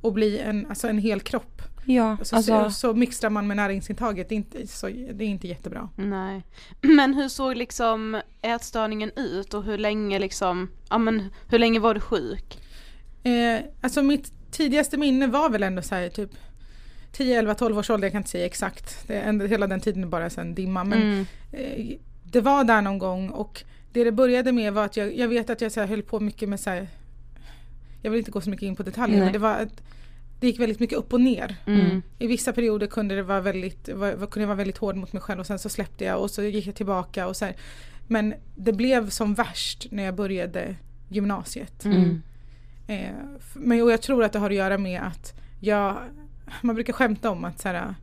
[0.00, 1.62] och bli en, alltså en hel kropp.
[1.88, 5.28] Ja, Så, alltså, så, så mixtrar man med näringsintaget, det är inte, så, det är
[5.28, 5.88] inte jättebra.
[5.96, 6.42] Nej.
[6.80, 11.94] Men hur såg liksom ätstörningen ut och hur länge liksom, ja men hur länge var
[11.94, 12.58] du sjuk?
[13.22, 16.30] Eh, alltså mitt tidigaste minne var väl ändå så här typ
[17.12, 19.08] 10, 11, 12 års ålder, jag kan inte säga exakt.
[19.08, 20.84] Det hela den tiden bara en dimma.
[20.84, 21.26] Men Mm.
[21.52, 25.28] eh, det var där någon gång och det det började med var att jag, jag
[25.28, 26.88] vet att jag så här, höll på mycket med så här,
[28.02, 29.24] jag vill inte gå så mycket in på detaljer Nej.
[29.24, 29.82] men det var att
[30.40, 31.56] det gick väldigt mycket upp och ner.
[31.66, 32.02] Mm.
[32.18, 35.22] I vissa perioder kunde det vara väldigt, var, kunde jag vara väldigt hård mot mig
[35.22, 37.56] själv och sen så släppte jag och så gick jag tillbaka och så här.
[38.06, 40.76] Men det blev som värst när jag började
[41.08, 41.84] gymnasiet.
[41.84, 42.22] Mm.
[42.86, 45.96] Eh, f- men, och jag tror att det har att göra med att jag,
[46.62, 47.94] man brukar skämta om att så här,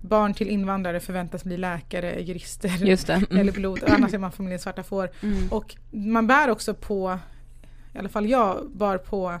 [0.00, 3.14] barn till invandrare förväntas bli läkare, jurister Just det.
[3.14, 3.38] Mm.
[3.40, 5.10] eller pilot, annars är man familjens svarta får.
[5.22, 5.48] Mm.
[5.48, 7.18] Och man bär också på,
[7.94, 9.40] i alla fall jag bar på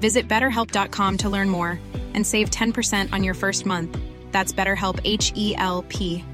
[0.00, 1.78] Visit betterhelp.com to learn more
[2.14, 3.98] and save 10% on your first month.
[4.32, 6.24] That's BetterHelp H E L P.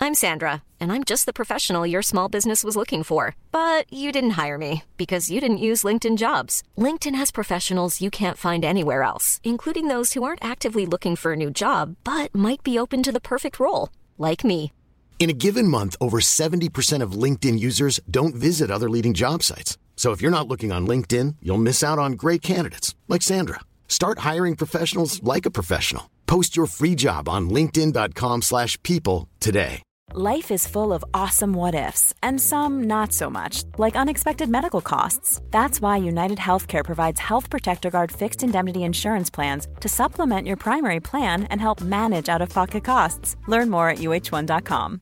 [0.00, 3.34] I'm Sandra, and I'm just the professional your small business was looking for.
[3.52, 6.62] But you didn't hire me because you didn't use LinkedIn jobs.
[6.76, 11.32] LinkedIn has professionals you can't find anywhere else, including those who aren't actively looking for
[11.32, 13.88] a new job but might be open to the perfect role,
[14.18, 14.72] like me.
[15.18, 19.78] In a given month, over 70% of LinkedIn users don't visit other leading job sites.
[19.96, 23.60] So if you're not looking on LinkedIn, you'll miss out on great candidates like Sandra.
[23.88, 26.10] Start hiring professionals like a professional.
[26.26, 29.82] Post your free job on linkedin.com/people today.
[30.16, 34.80] Life is full of awesome what ifs, and some not so much, like unexpected medical
[34.80, 35.40] costs.
[35.50, 40.56] That's why United Healthcare provides Health Protector Guard fixed indemnity insurance plans to supplement your
[40.56, 43.36] primary plan and help manage out of pocket costs.
[43.48, 45.00] Learn more at uh1.com.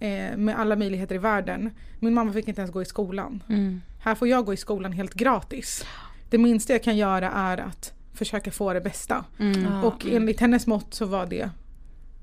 [0.00, 1.70] eh, med alla möjligheter i världen.
[1.98, 3.42] Min mamma fick inte ens gå i skolan.
[3.48, 3.80] Mm.
[4.00, 5.84] Här får jag gå i skolan helt gratis.
[6.30, 9.24] Det minsta jag kan göra är att försöka få det bästa.
[9.38, 9.84] Mm.
[9.84, 11.50] Och enligt hennes mått så var det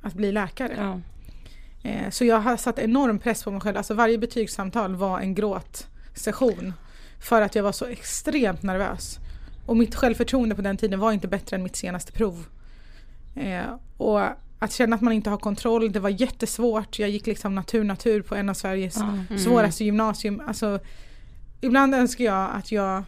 [0.02, 0.74] att bli läkare.
[0.78, 1.00] Ja.
[1.90, 3.78] Eh, så jag har satt enorm press på mig själv.
[3.78, 6.74] Alltså varje betygssamtal var en gråtsession.
[7.20, 9.20] För att jag var så extremt nervös.
[9.66, 12.46] Och mitt självförtroende på den tiden var inte bättre än mitt senaste prov.
[13.36, 13.66] Eh,
[13.98, 14.22] och
[14.60, 17.00] att känna att man inte har kontroll, det var jättesvårt.
[17.00, 19.38] Jag gick liksom natur, natur på en av Sveriges Mm.
[19.38, 20.42] svåraste gymnasium.
[20.48, 20.80] Alltså,
[21.62, 23.04] ibland önskar jag att jag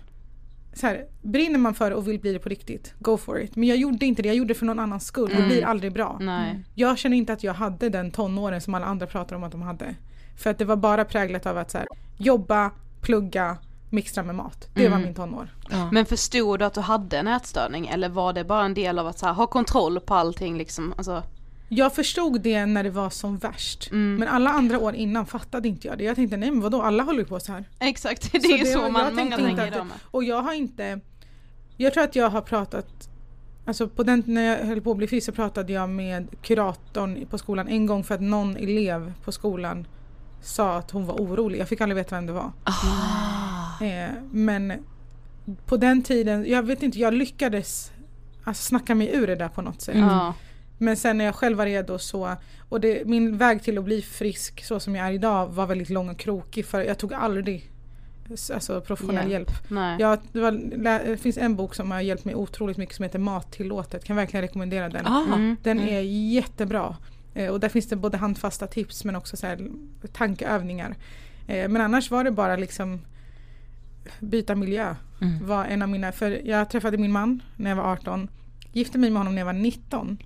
[0.73, 3.55] så här, brinner man för det och vill bli det på riktigt, go for it.
[3.55, 5.29] Men jag gjorde inte det, jag gjorde det för någon annans skull.
[5.29, 5.47] Det Mm.
[5.47, 6.17] blir aldrig bra.
[6.21, 6.63] Nej.
[6.75, 9.61] Jag känner inte att jag hade den tonåren som alla andra pratar om att de
[9.61, 9.95] hade.
[10.37, 11.87] För att det var bara präglat av att så här,
[12.17, 12.71] jobba,
[13.01, 13.57] plugga,
[13.89, 14.69] mixtra med mat.
[14.73, 15.01] Det var Mm.
[15.05, 15.49] min tonår.
[15.91, 19.07] Men förstod du att du hade en ätstörning eller var det bara en del av
[19.07, 20.93] att så här, ha kontroll på allting liksom?
[20.97, 21.23] Alltså,
[21.70, 23.91] Jag förstod det när det var som värst.
[23.91, 24.15] Mm.
[24.15, 26.03] Men alla andra år innan fattade inte jag det.
[26.03, 27.63] Jag tänkte nej men vadå, alla håller ju på så här.
[27.80, 29.86] exakt, det är ju så, var- man, många tänker det-.
[30.11, 30.99] Och jag har inte,
[31.78, 33.09] jag tror att jag har pratat,
[33.65, 37.26] alltså på den, när jag höll på att bli frisk så pratade jag med kuratorn
[37.30, 39.88] på skolan en gång för att någon elev på skolan
[40.41, 41.59] sa att hon var orolig.
[41.59, 42.51] Jag fick aldrig veta vem det var.
[43.82, 44.74] Eh, men
[45.65, 47.91] på den tiden, jag vet inte, jag lyckades
[48.43, 49.95] alltså, snacka mig ur det där på något sätt.
[49.97, 50.34] Ja.
[50.78, 52.36] Men sen när jag själv var redo så,
[52.69, 55.89] och det, min väg till att bli frisk så som jag är idag var väldigt
[55.89, 57.71] lång och krokig för jag tog aldrig
[58.53, 59.49] alltså, professionell Hjälp.
[59.49, 59.99] hjälp.
[59.99, 60.51] Jag, det, var,
[60.82, 64.41] det finns en bok som har hjälpt mig otroligt mycket som heter Mattillåtet, kan verkligen
[64.41, 65.07] rekommendera den.
[65.07, 65.25] Ah.
[65.25, 65.55] Mm.
[65.63, 66.95] Den är jättebra.
[67.34, 69.69] Eh, och där finns det både handfasta tips men också så här,
[70.13, 70.95] tankeövningar.
[71.47, 73.01] Eh, men annars var det bara liksom
[74.19, 74.95] byta miljö.
[75.21, 75.47] Mm.
[75.47, 78.28] Var en av mina, för jag träffade min man när jag var 18.
[78.71, 80.17] Gifte mig med honom när jag var 19.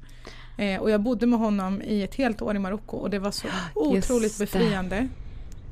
[0.57, 3.31] Eh, och jag bodde med honom i ett helt år i Marocko och det var
[3.31, 5.07] så otroligt befriande.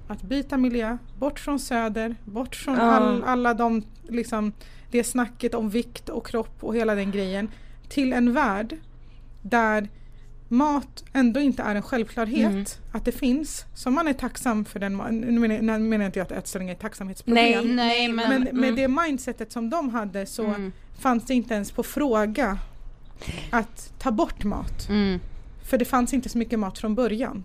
[0.08, 2.82] Att byta miljö, bort från söder, bort från Ja.
[2.82, 4.54] all, alla de, liksom,
[4.92, 7.50] det snacket om vikt och kropp och hela den grejen.
[7.90, 8.76] Till en värld
[9.42, 9.90] där
[10.48, 12.66] mat ändå inte är en självklarhet Mm.
[12.92, 13.66] att det finns.
[13.76, 16.74] Så man är tacksam för den Nu menar, nu menar inte jag att ätstörning är
[16.74, 17.76] ett tacksamhetsproblem.
[17.76, 18.76] Nej, nej men, Men med mm.
[18.76, 20.72] det mindsetet som de hade så Mm.
[21.00, 22.58] fanns det inte ens på fråga
[23.50, 24.90] att ta bort mat.
[24.90, 25.20] Mm.
[25.64, 27.44] För det fanns inte så mycket mat från början.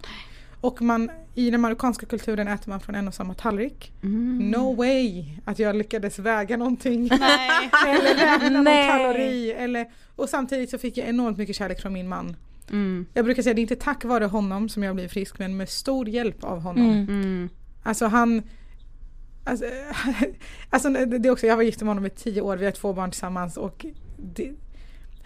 [0.60, 3.92] Och man, i den marockanska kulturen äter man från en och samma tallrik.
[4.02, 4.50] Mm.
[4.50, 7.08] No way att jag lyckades väga någonting.
[7.20, 7.70] Nej.
[7.86, 9.52] eller räkna någon kalori.
[9.52, 12.36] Eller, och samtidigt så fick jag enormt mycket kärlek från min man.
[12.70, 13.06] Mm.
[13.14, 15.68] Jag brukar säga det är inte tack vare honom som jag blev frisk men med
[15.68, 16.90] stor hjälp av honom.
[16.90, 17.08] Mm.
[17.08, 17.48] Mm.
[17.82, 18.42] Alltså han
[19.46, 19.64] Alltså,
[20.70, 23.10] alltså det också, jag var gift med honom i tio år, vi har två barn
[23.10, 24.52] tillsammans och det,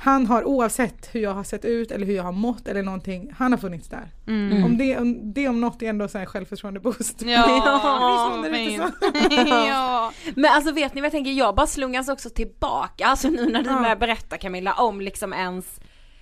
[0.00, 3.32] han har oavsett hur jag har sett ut eller hur jag har mått eller någonting,
[3.38, 4.08] han har funnits där.
[4.26, 4.64] Mm.
[4.64, 7.22] Om det, om det om något är ändå så här självförtroende boost.
[7.22, 8.82] Ja, fint.
[8.82, 8.90] så.
[9.46, 10.12] ja.
[10.36, 13.62] Men alltså vet ni vad jag tänker, jag bara slungas också tillbaka, alltså nu när
[13.62, 13.78] du Ja.
[13.78, 15.80] börjar berätta Camilla om liksom ens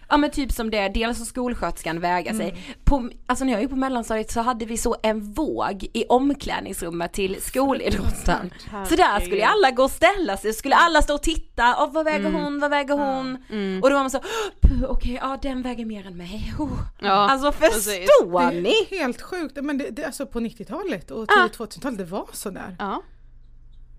[0.09, 2.37] Ja men typ som det, dels att skolsköterskan väga Mm.
[2.47, 2.77] sig.
[2.85, 7.13] På, alltså när jag gick på mellanstadiet så hade vi så en våg i omklädningsrummet
[7.13, 8.51] till skolidrotten.
[8.89, 11.93] Så där skulle ju alla gå och ställa sig, skulle alla stå och titta, oh,
[11.93, 12.35] vad väger Mm.
[12.35, 13.35] hon, vad väger hon?
[13.83, 14.21] Och då var man så,
[14.61, 16.55] "Puh, okej ja den väger mer än mig.
[16.59, 16.71] Oh.
[17.01, 18.69] Ja, alltså förstår Det ni?
[18.69, 21.35] är helt sjukt, men det, det, alltså på 90-talet och Ah.
[21.37, 22.77] tidigt 2000-talet, det var sådär.
[22.79, 23.03] Ja.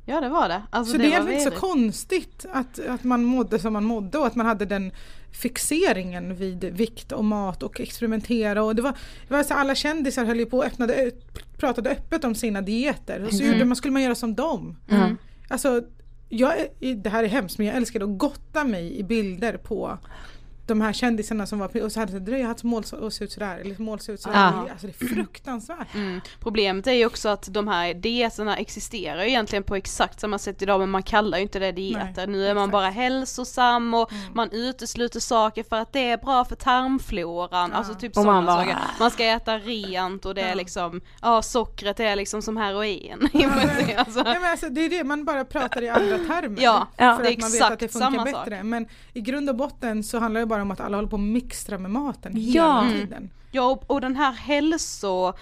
[0.09, 0.61] Ja det var det.
[0.69, 3.83] Alltså, så det, är var egentligen inte så konstigt att, att man mådde som man
[3.83, 4.91] mådde och att man hade den
[5.31, 8.93] fixeringen vid vikt och mat och experimentera och det var,
[9.27, 11.11] det var så alla kändisar höll ju på och öppnade,
[11.57, 14.77] pratade öppet om sina dieter och så gjorde man, skulle man göra som dem.
[14.89, 15.17] Mm.
[15.47, 15.81] Alltså,
[16.29, 19.97] jag, är- det här är hemskt men jag älskade att gotta mig i bilder på
[20.67, 23.23] de här kändisarna som var och så hade det dröja hans mål så- och se
[23.23, 24.37] ut sådär eller mål ser ut sådär.
[24.37, 24.67] Ja.
[24.71, 25.93] Alltså det är fruktansvärt.
[25.95, 26.21] Mm.
[26.39, 30.61] Problemet är ju också att de här dieterna existerar ju egentligen på exakt samma sätt
[30.61, 32.13] idag men man kallar ju inte det dieter.
[32.15, 32.71] Nej, nu är man exakt.
[32.71, 34.23] bara hälsosam och Mm.
[34.33, 37.73] man utesluter saker för att det är bra för tarmfloran.
[37.73, 38.77] Alltså typ sådana bara- saker.
[38.99, 43.29] Man ska äta rent och det är liksom, ja sockret är liksom som heroin.
[43.97, 46.61] alltså, Ja, men alltså, det är det, man bara pratar i andra termer.
[46.61, 48.63] Ja, för ja, att det är man vet att det funkar samma bättre.
[48.63, 51.21] Men i grund och botten så handlar det bara om att alla håller på att
[51.21, 52.41] mixtra med maten Ja.
[52.41, 52.93] hela Mm.
[52.93, 53.29] tiden.
[53.51, 55.33] Ja och, och den här hälso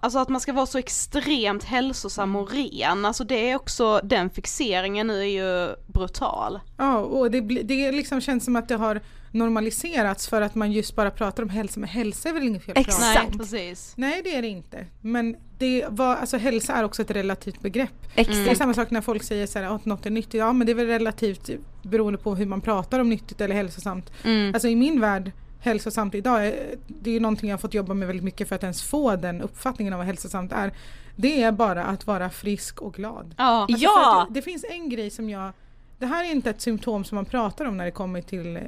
[0.00, 4.30] Alltså att man ska vara så extremt hälsosam och ren, alltså det är också, den
[4.30, 6.60] fixeringen nu är ju brutal.
[6.76, 9.00] Ja, och det, det liksom känns som att det har
[9.32, 12.74] normaliserats för att man just bara pratar om hälsa, men hälsa är väl inget fel
[12.78, 13.30] Exakt.
[13.30, 13.92] Nej precis.
[13.96, 14.86] Nej det är det inte.
[15.00, 18.06] Men det var, alltså hälsa är också ett relativt begrepp.
[18.14, 18.44] Exakt.
[18.44, 20.34] Det är samma sak när folk säger så här, att något är nyttigt.
[20.34, 21.50] Ja men det är väl relativt
[21.82, 24.12] beroende på hur man pratar om nyttigt eller hälsosamt.
[24.24, 24.54] Mm.
[24.54, 27.94] Alltså i min värld, hälsosamt idag, är- det är ju någonting jag har fått jobba
[27.94, 30.72] med väldigt mycket för att ens få den uppfattningen av vad hälsosamt är.
[31.16, 33.34] Det är bara att vara frisk och glad.
[33.38, 33.44] Ja.
[33.44, 34.26] Alltså Ja!
[34.28, 35.52] Det, det finns en grej som jag
[35.98, 38.62] det här är inte ett symptom som man pratar om när det kommer till eh,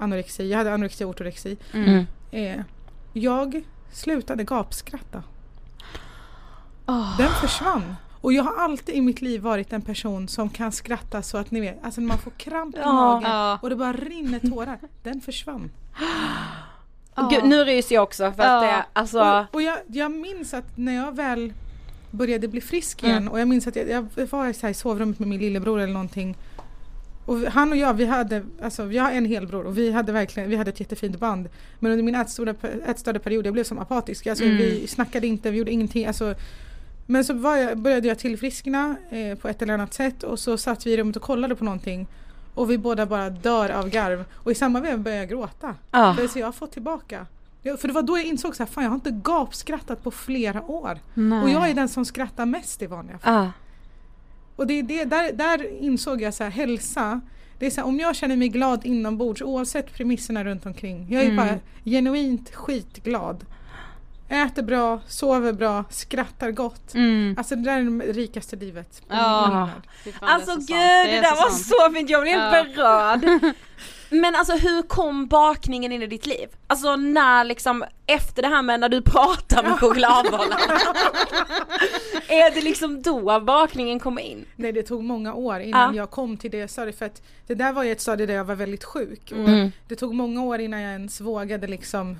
[0.00, 0.50] anorexi.
[0.50, 1.56] Jag hade anorexi och ortorexi.
[1.72, 2.04] Mm.
[2.30, 2.60] Eh,
[3.12, 3.62] jag
[3.92, 5.22] slutade gapskratta.
[6.86, 7.16] Åh.
[7.18, 7.94] Den försvann.
[8.20, 11.50] Och jag har alltid i mitt liv varit en person som kan skratta så att
[11.50, 12.92] ni vet, alltså när man får kramp i Ja.
[12.92, 14.78] magen och det bara rinner tårar.
[15.02, 15.70] Den försvann.
[17.30, 18.62] Gud, nu ryser jag också för att Ja.
[18.62, 21.52] det, alltså, Och, och jag, jag minns att när jag väl
[22.10, 25.28] började bli frisk igen och jag minns att jag, jag var så i sovrummet med
[25.28, 26.36] min lillebror eller någonting
[27.26, 30.50] och han och jag, vi hade, alltså jag har en helbror och vi hade verkligen,
[30.50, 31.48] vi hade ett jättefint band.
[31.78, 32.14] Men under min
[32.86, 34.26] ätstörda, period, jag blev som apatisk.
[34.26, 36.06] Alltså vi snackade inte, vi gjorde ingenting.
[36.06, 36.34] Alltså,
[37.06, 40.86] men så jag, började jag tillfriskna eh, på ett eller annat sätt och så satt
[40.86, 42.06] vi i rummet och kollade på någonting.
[42.54, 44.24] Och vi båda bara dör av garv.
[44.34, 45.74] Och i samma veva började jag gråta.
[45.90, 46.14] Ja.
[46.18, 47.26] För så jag har fått tillbaka.
[47.78, 50.98] För det var då jag insåg fan jag har inte gapskrattat på flera år.
[51.14, 51.42] Nej.
[51.42, 53.34] Och jag är den som skrattar mest i vanliga fall.
[53.34, 53.52] ja.
[54.56, 57.20] Och det är det, där, där insåg jag så här, hälsa,
[57.58, 61.06] det är så här, om jag känner mig glad inombords oavsett premisserna runt omkring.
[61.10, 61.36] Jag är Mm.
[61.36, 63.44] bara genuint skitglad.
[64.32, 66.94] Äter bra, sover bra, skrattar gott.
[66.94, 67.34] Mm.
[67.38, 69.02] Alltså det där är det rikaste livet.
[69.08, 69.68] Ja.
[70.04, 71.66] det är Alltså så gud, det, är där var sant.
[71.66, 73.16] så fint, jag blev helt Ja.
[73.20, 73.54] berörd.
[74.10, 76.48] Men alltså hur kom bakningen in i ditt liv?
[76.66, 80.60] Alltså när liksom, efter det här med när du pratar med chokladbollar.
[82.28, 84.44] är det liksom då bakningen kommer in?
[84.56, 86.00] Nej det tog många år innan Ja.
[86.02, 88.44] jag kom till det stadiet för att det där var ju ett stadie där jag
[88.44, 89.32] var väldigt sjuk.
[89.32, 89.72] Och Mm.
[89.88, 92.16] Det tog många år innan jag ens vågade liksom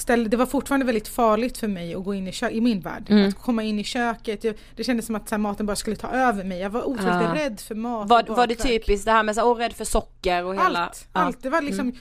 [0.00, 2.80] ställa, det var fortfarande väldigt farligt för mig att gå in i, kö- i min
[2.80, 3.06] värld.
[3.08, 3.28] Mm.
[3.28, 5.96] Att komma in i köket, jag, det kändes som att så här, maten bara skulle
[5.96, 6.58] ta över mig.
[6.60, 7.34] Jag var otroligt Ja.
[7.34, 8.08] rädd för mat.
[8.08, 10.78] Var, var det typiskt det här med så, åh rädd för socker och hela?
[10.86, 11.20] Allt, Ja.
[11.20, 11.42] allt.
[11.42, 11.92] Det var liksom,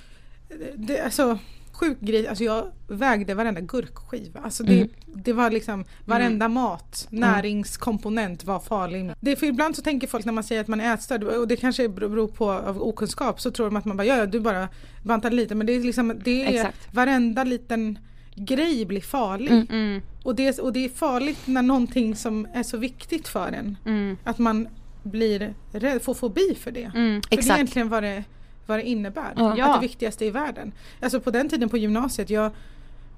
[0.51, 0.61] Mm.
[0.75, 1.37] det, alltså
[1.79, 4.39] sjuk grej, alltså jag vägde varenda gurkskiva.
[4.43, 4.89] Alltså det, Mm.
[5.05, 9.11] det var liksom varenda mat, näringskomponent var farlig.
[9.19, 11.55] Det för ibland så tänker folk när man säger att man är ätstörd och det
[11.55, 14.67] kanske beror på av okunskap så tror de att man bara ja, ja du bara
[15.03, 16.93] bantar lite men det är liksom det är Exakt.
[16.93, 17.99] varenda liten
[18.35, 19.51] grej blir farlig.
[19.51, 19.67] Mm.
[19.69, 20.01] Mm.
[20.23, 24.17] Och, det, och det är farligt när någonting som är så viktigt för en Mm.
[24.23, 24.67] att man
[25.03, 26.83] blir rädd, får fobi för det.
[26.95, 27.21] Mm.
[27.21, 27.57] För det är Exakt.
[27.57, 28.23] egentligen vad det,
[28.69, 29.33] vad det innebär.
[29.35, 29.65] Ja.
[29.65, 30.71] Att det viktigaste i världen.
[31.01, 32.51] Alltså på den tiden på gymnasiet, jag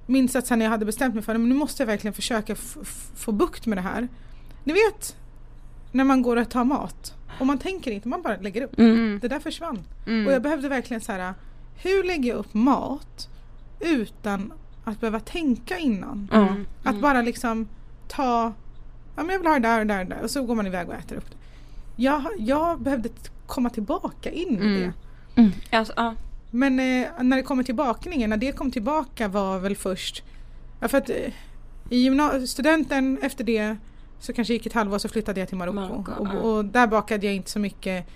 [0.05, 2.13] minns att sen när jag hade bestämt mig för det, men nu måste jag verkligen
[2.13, 2.55] försöka
[3.15, 4.07] få bukt med det här.
[4.63, 5.15] Ni vet
[5.91, 8.79] när man går och tar mat och man tänker inte, man bara lägger upp.
[8.79, 9.19] Mm.
[9.21, 9.79] Det där försvann.
[10.07, 10.27] Mm.
[10.27, 11.33] Och jag behövde verkligen så här,
[11.75, 13.29] hur lägger jag upp mat
[13.79, 16.29] utan att behöva tänka innan?
[16.33, 16.65] Mm.
[16.83, 17.67] Att bara liksom
[18.07, 18.53] ta,
[19.15, 20.67] ja men jag vill ha det där och där och där och så går man
[20.67, 21.37] iväg och äter upp det.
[21.95, 23.09] Jag, jag behövde
[23.47, 24.91] komma tillbaka in i
[25.35, 25.51] Mm.
[25.71, 26.15] Alltså, ja.
[26.49, 30.23] Men eh, när det kommer till bakningen, när det kom tillbaka var väl först,
[30.79, 31.33] ja, för att eh,
[31.89, 32.09] i
[32.47, 33.75] studenten efter det
[34.19, 36.39] så kanske gick ett halvår så flyttade jag till Marocko och, ja.
[36.39, 38.07] och där bakade jag inte så mycket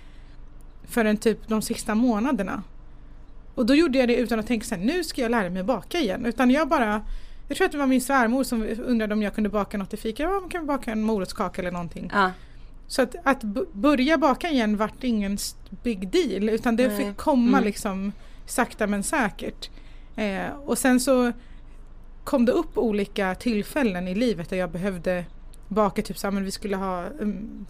[0.84, 2.62] förrän typ de sista månaderna.
[3.54, 5.62] Och då gjorde jag det utan att tänka så här, nu ska jag lära mig
[5.62, 6.26] baka igen.
[6.26, 7.02] Utan jag bara,
[7.48, 9.96] jag tror att det var min svärmor som undrade om jag kunde baka något i
[9.96, 10.22] fika.
[10.22, 12.10] Ja, man kan baka en morotskaka eller någonting.
[12.14, 12.30] Ja.
[12.88, 15.38] Så att, att börja baka igen vart ingen
[15.82, 16.96] big deal utan det Nej.
[16.96, 17.64] fick komma Mm.
[17.64, 18.12] liksom
[18.46, 19.70] sakta men säkert.
[20.16, 21.32] Eh, och sen så
[22.24, 25.24] kom det upp olika tillfällen i livet där jag behövde
[25.68, 27.66] baka typ så här, men vi skulle ha um,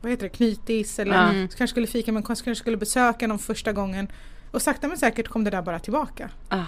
[0.00, 3.72] vad heter det, knytis eller så kanske skulle fika men kanske skulle besöka någon första
[3.72, 4.08] gången.
[4.50, 6.30] Och sakta men säkert kom det där bara tillbaka.
[6.48, 6.64] Ah.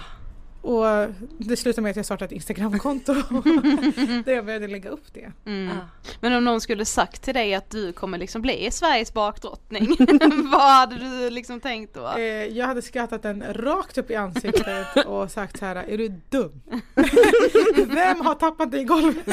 [0.63, 0.85] Och
[1.37, 3.13] det slutade med att jag startade ett Instagramkonto
[4.25, 5.31] där jag började lägga upp det.
[5.45, 5.69] Mm.
[5.77, 5.81] Ah.
[6.21, 9.95] Men om någon skulle sagt till dig att du kommer liksom bli Sveriges bakdrottning,
[10.51, 12.07] vad hade du liksom tänkt då?
[12.07, 16.07] Eh, jag hade skrattat den rakt upp i ansiktet och sagt så här, är du
[16.29, 16.61] dum?
[17.75, 19.27] Vem har tappat dig i golvet?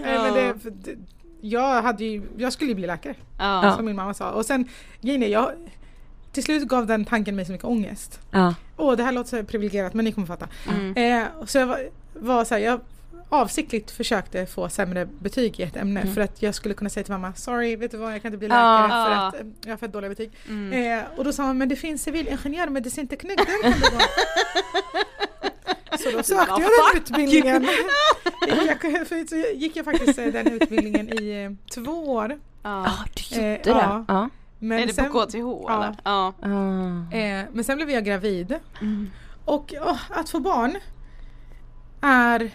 [0.00, 0.96] Nej, men det, för det,
[1.40, 3.74] jag, hade ju, jag skulle ju bli läkare, Ja.
[3.76, 4.30] som min mamma sa.
[4.30, 4.68] Och sen,
[5.02, 5.52] är, jag,
[6.32, 8.20] till slut gav den tanken mig så mycket ångest.
[8.30, 8.54] Ja.
[8.76, 10.48] Åh, det här låter så privilegierat men ni kommer fatta.
[10.70, 10.96] Mm.
[11.22, 11.80] Eh, så jag var,
[12.14, 12.80] var så här, jag
[13.28, 16.14] avsiktligt försökte få sämre betyg i ett ämne Mm.
[16.14, 18.38] för att jag skulle kunna säga till mamma sorry, vet du vad, jag kan inte
[18.38, 19.26] bli läkare för Ja.
[19.28, 20.30] att eh, jag har fått dåliga betyg.
[20.48, 20.98] Mm.
[20.98, 24.02] Eh, och då sa hon, men det finns civilingenjör och medicinteknik, den kan du gå.
[25.98, 27.62] Så då sökte jag den utbildningen.
[29.06, 32.38] för så gick jag faktiskt eh, den utbildningen i eh, två år.
[32.62, 32.84] Ja.
[32.86, 34.04] Ah, du gjorde Eh, det?
[34.08, 34.28] ja.
[34.62, 34.68] Ja.
[34.68, 35.36] Men är det sen, på KTH
[35.72, 35.96] eller?
[36.04, 36.32] Ja.
[36.40, 37.16] Ah.
[37.16, 38.54] eh, men sen blev jag gravid.
[38.80, 39.10] Mm.
[39.44, 40.78] Och åh, att få barn
[42.00, 42.50] är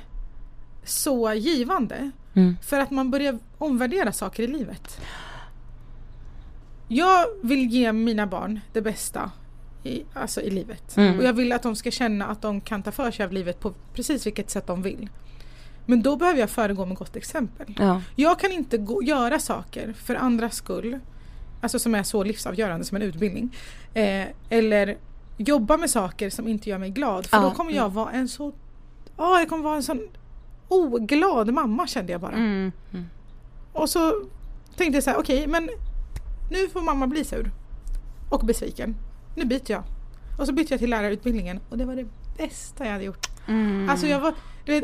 [0.83, 2.11] så givande.
[2.33, 2.57] Mm.
[2.61, 5.01] För att man börjar omvärdera saker i livet.
[6.87, 9.31] Jag vill ge mina barn det bästa
[9.83, 10.97] i, alltså i livet.
[10.97, 11.17] Mm.
[11.17, 13.59] Och jag vill att de ska känna att de kan ta för sig av livet
[13.59, 15.09] på precis vilket sätt de vill.
[15.85, 17.75] Men då behöver jag föregå med gott exempel.
[17.79, 18.01] Ja.
[18.15, 20.99] Jag kan inte gå, göra saker för andras skull,
[21.61, 23.55] alltså som är så livsavgörande som en utbildning.
[23.93, 24.97] Eh, eller
[25.37, 27.25] jobba med saker som inte gör mig glad.
[27.25, 27.43] För Ja.
[27.43, 28.53] då kommer jag vara en så,
[29.17, 30.01] ja jag kommer vara en sån
[30.67, 32.35] oglad mamma kände jag bara.
[32.35, 32.71] Mm.
[33.73, 34.13] Och så
[34.75, 35.69] tänkte jag så här, okej men
[36.51, 37.51] nu får mamma bli sur.
[38.29, 38.95] Och besviken.
[39.35, 39.83] Nu byter jag.
[40.39, 42.05] Och så bytte jag till lärarutbildningen och det var det
[42.37, 43.27] bästa jag hade gjort.
[43.47, 43.89] Mm.
[43.89, 44.33] Alltså jag var,
[44.67, 44.83] du vet,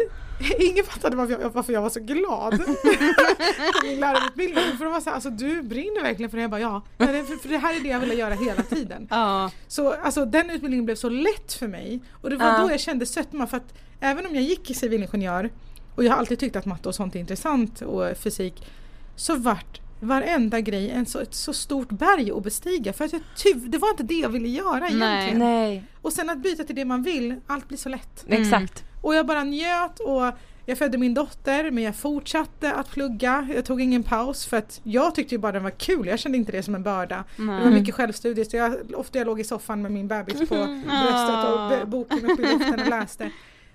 [0.59, 4.63] ingen fattade varför jag, varför jag var så glad på min lärarutbildning.
[4.77, 6.41] För de var så här, alltså du brinner verkligen för det.
[6.41, 9.07] Jag bara ja, för, för det här är det jag ville göra hela tiden.
[9.11, 9.51] Ja.
[9.67, 12.01] Så alltså den utbildningen blev så lätt för mig.
[12.21, 12.59] Och det var Ja.
[12.61, 15.49] då jag kände sötma för att även om jag gick i civilingenjör
[15.95, 18.67] och jag har alltid tyckt att matte och sånt är intressant och fysik
[19.15, 23.21] så vart varenda grej en så, ett så stort berg att bestiga för att jag
[23.43, 25.39] ty, det var inte det jag ville göra egentligen.
[25.39, 28.25] Nej, Och sen att byta till det man vill, allt blir så lätt.
[28.27, 28.84] exakt.
[29.03, 30.31] Och jag bara njöt och
[30.65, 33.47] jag födde min dotter men jag fortsatte att plugga.
[33.55, 36.07] Jag tog ingen paus för att jag tyckte ju bara den var kul.
[36.07, 37.23] Jag kände inte det som en börda.
[37.37, 40.55] Det var mycket självstudier så jag, ofta jag låg i soffan med min bebis på
[40.85, 43.31] bröstet och boken uppe i luften och läste.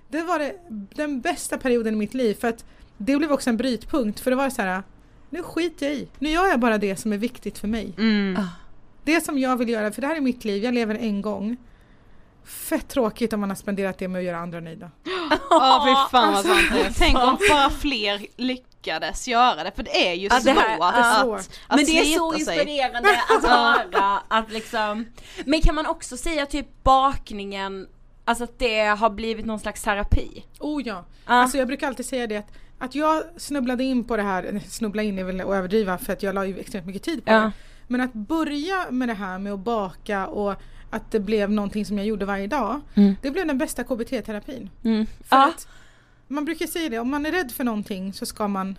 [0.09, 0.55] Det var det,
[0.95, 2.65] den bästa perioden i mitt liv för att
[2.97, 4.83] det blev också en brytpunkt för det var så här
[5.31, 6.09] nu skiter jag i.
[6.19, 7.95] Nu gör jag bara det som är viktigt för mig.
[7.99, 8.43] Mm.
[9.05, 11.57] Det som jag vill göra, för det här är mitt liv, jag lever en gång.
[12.49, 14.91] Fett tråkigt om man har spenderat det med att göra andra nöjda.
[15.51, 16.93] Ja fy fan vad Alltså, sant det är.
[16.99, 20.79] Tänk om bara fler lyckades göra det för det är ju Ja, det svårt, här-
[20.79, 21.57] Det är att, svårt.
[21.69, 22.41] att men det är så sig.
[22.41, 25.05] inspirerande att höra att liksom
[25.47, 27.89] Men kan man också säga typ bakningen
[28.25, 30.45] Alltså att det har blivit någon slags terapi?
[30.59, 31.05] Oh ja.
[31.27, 31.33] Ja.
[31.35, 35.03] Alltså jag brukar alltid säga det att, att jag snubblade in på det här, snubbla
[35.03, 37.39] in är väl att överdriva för att jag la ju extremt mycket tid på Ja.
[37.41, 37.53] det.
[37.87, 40.55] Men att börja med det här med att baka och
[40.91, 42.81] att det blev någonting som jag gjorde varje dag.
[42.95, 43.17] Mm.
[43.23, 44.71] Det blev den bästa KBT-terapin.
[44.85, 45.07] Mm.
[45.25, 45.69] För att
[46.29, 48.79] man brukar säga det, om man är rädd för någonting så ska man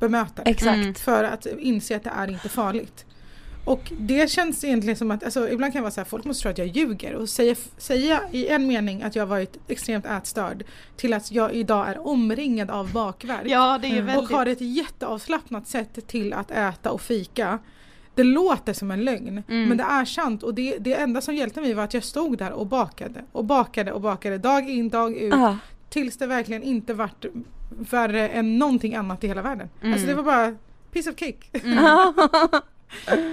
[0.00, 0.50] bemöta det.
[0.50, 0.76] exakt.
[0.76, 0.94] Mm.
[0.94, 3.06] För att inse att det är inte farligt.
[3.64, 6.42] Och det känns egentligen som att, alltså ibland kan det vara så här, folk måste
[6.42, 10.64] tro att jag ljuger och säga, säga i en mening att jag varit extremt ätstörd
[10.96, 13.46] till att jag idag är omringad av bakverk.
[13.46, 14.30] Ja det är och väldigt...
[14.30, 17.58] har ett jätteavslappnat sätt till att äta och fika.
[18.14, 19.68] Det låter som en lögn Mm.
[19.68, 22.38] men det är sant och det, det enda som hjälpte mig var att jag stod
[22.38, 25.56] där och bakade och bakade och bakade dag in dag ut Ja.
[25.90, 27.24] tills det verkligen inte vart
[27.78, 29.68] värre än någonting annat i hela världen.
[29.80, 29.92] Mm.
[29.92, 30.54] Alltså det var bara
[30.92, 31.60] piece of cake.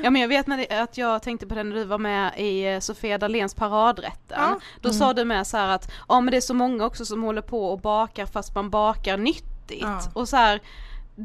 [0.04, 2.32] Ja men jag vet när det, att jag tänkte på det när du var med
[2.38, 4.38] i eh, Sofia Dahléns paradrätten.
[4.40, 4.60] Ja.
[4.82, 7.24] Då sa du med så här att, ja men det är så många också som
[7.24, 9.82] håller på och bakar fast man bakar nyttigt.
[9.82, 10.02] Ja.
[10.14, 10.60] Och så här,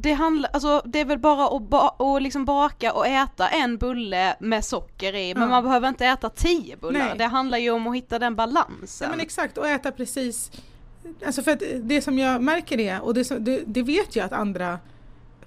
[0.02, 3.76] det handlar, alltså det är väl bara att, ba, att liksom baka och äta en
[3.76, 5.48] bulle med socker i, men Ja.
[5.48, 7.00] man behöver inte äta tio bullar.
[7.00, 7.14] Nej.
[7.18, 9.06] Det handlar ju om att hitta den balansen.
[9.06, 10.50] Ja men exakt och äta precis
[11.26, 14.26] Alltså för att det som jag märker är, och det, som, det, det vet jag
[14.26, 14.78] att andra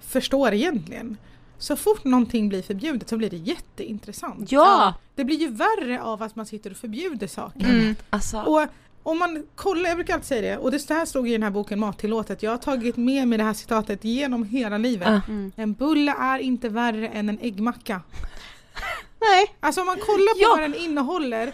[0.00, 1.16] förstår egentligen.
[1.58, 4.52] Så fort någonting blir förbjudet så blir det jätteintressant.
[4.52, 4.94] Ja!
[5.14, 7.68] Det blir ju värre av att man sitter och förbjuder saker.
[7.70, 7.94] Mm.
[8.10, 8.66] Alltså, Och
[9.02, 11.50] om man kollar, jag brukar alltid säga det, och det här stod i den här
[11.50, 15.08] boken Mattillåtet, jag har tagit med mig det här citatet genom hela livet.
[15.28, 15.52] Mm.
[15.56, 18.00] En bulle är inte värre än en äggmacka.
[19.20, 19.56] Nej.
[19.60, 20.48] Alltså om man kollar på Ja.
[20.48, 21.52] vad den innehåller,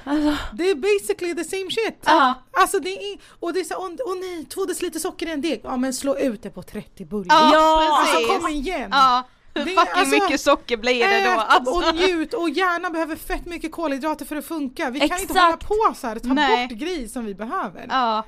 [0.53, 1.99] det är basically the same shit.
[2.05, 2.35] Ja.
[2.51, 5.41] Alltså det är, och det är så, åh åh nej, två deciliter socker i en
[5.41, 7.37] deg, ja men slå ut det på 30 bullar.
[7.37, 8.31] Ja, Ja, precis.
[8.31, 8.89] Alltså kom igen!
[8.93, 9.25] Ja,
[9.59, 11.41] hur fucking alltså- mycket socker blir det då?
[11.41, 11.73] Alltså.
[11.73, 14.91] och njut och hjärnan behöver fett mycket kolhydrater för att funka.
[14.91, 15.41] Vi kan inte Exakt.
[15.41, 15.57] hålla
[15.91, 16.69] på så här, ta Nej.
[16.69, 17.87] bort grejer som vi behöver.
[17.89, 18.25] Ja.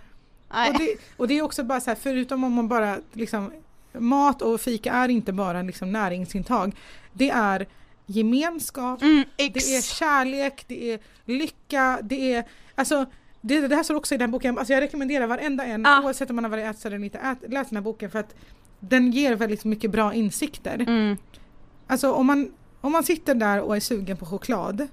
[0.69, 3.53] Och det, och det är också bara så här, förutom om man bara liksom
[3.93, 6.77] mat och fika är inte bara liksom näringsintag.
[7.13, 7.67] Det är
[8.07, 13.07] gemenskap, Mm, det är kärlek, det är lycka, det är alltså
[13.41, 16.03] det, det här står också i den boken, alltså jag rekommenderar varenda en Ja.
[16.05, 18.35] oavsett om man har varit ätstörd eller inte, ät, läs den här boken för att
[18.81, 20.75] den ger väldigt mycket bra insikter.
[20.81, 21.17] Mm.
[21.87, 24.89] Alltså om man, om man sitter där och är sugen på choklad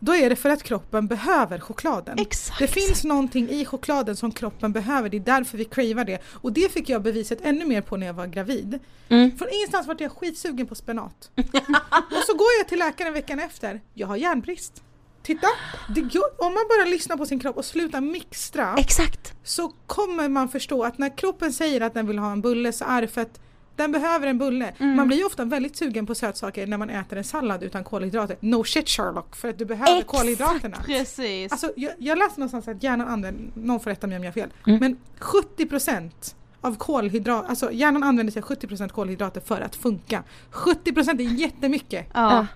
[0.00, 2.18] då är det för att kroppen behöver chokladen.
[2.18, 2.58] Exakt.
[2.58, 6.22] Det finns någonting i chokladen som kroppen behöver, det är därför vi cravar det.
[6.26, 8.78] Och det fick jag beviset ännu mer på när jag var gravid.
[9.08, 9.38] Mm.
[9.38, 11.30] Från ingenstans vart jag skitsugen på spenat.
[11.36, 14.82] och så går jag till läkaren veckan efter, jag har järnbrist.
[15.28, 15.46] Titta!
[15.94, 19.34] Det, går- om man bara lyssnar på sin kropp och slutar mixtra exakt.
[19.44, 22.84] så kommer man förstå att när kroppen säger att den vill ha en bulle så
[22.84, 23.40] är det för att
[23.76, 24.74] den behöver en bulle.
[24.78, 24.96] Mm.
[24.96, 28.36] Man blir ju ofta väldigt sugen på sötsaker när man äter en sallad utan kolhydrater.
[28.40, 30.06] No shit Sherlock, för att du behöver Exakt.
[30.18, 30.76] kolhydraterna.
[30.86, 31.52] Precis.
[31.52, 34.34] Alltså, jag, jag läste någonstans att hjärnan använder, någon får rätta mig om jag har
[34.34, 34.78] fel, Mm.
[34.80, 36.10] men 70%
[36.60, 40.24] av kolhydrater, alltså hjärnan använder sig av 70% kolhydrater för att funka.
[40.52, 42.06] 70% är jättemycket.
[42.14, 42.46] ja.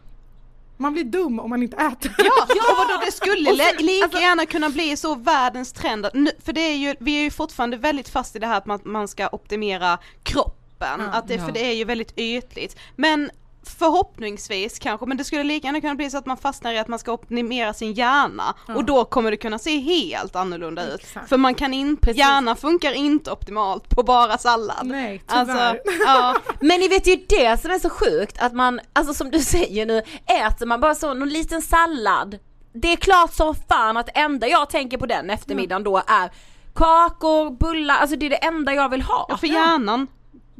[0.83, 2.15] Man blir dum om man inte äter.
[2.19, 6.07] Ja, och vadå det skulle li- lika alltså- gärna kunna bli så världens trend,
[6.45, 8.81] för det är ju, vi är ju fortfarande väldigt fast i det här att man,
[8.85, 11.19] man ska optimera kroppen, Ja.
[11.19, 11.45] att det, Ja.
[11.47, 12.77] för det är ju väldigt ytligt.
[12.97, 13.31] Men
[13.67, 16.89] förhoppningsvis kanske, men det skulle lika gärna kunna bli så att man fastnar i att
[16.89, 18.75] man ska optimera sin hjärna Ja.
[18.75, 21.01] och då kommer det kunna se helt annorlunda ut.
[21.01, 21.29] Exakt.
[21.29, 24.87] För man kan inte, hjärnan funkar inte optimalt på bara sallad.
[24.87, 25.81] Nej, Alltså, tyvärr.
[26.07, 29.39] ja, Men ni vet ju det som är så sjukt att man, alltså som du
[29.41, 32.39] säger nu, äter man bara så någon liten sallad.
[32.75, 36.31] Det är klart som fan att det enda jag tänker på den eftermiddagen då är
[36.75, 39.27] kakor, bullar, alltså det är det enda jag vill ha.
[39.29, 40.07] ja, för hjärnan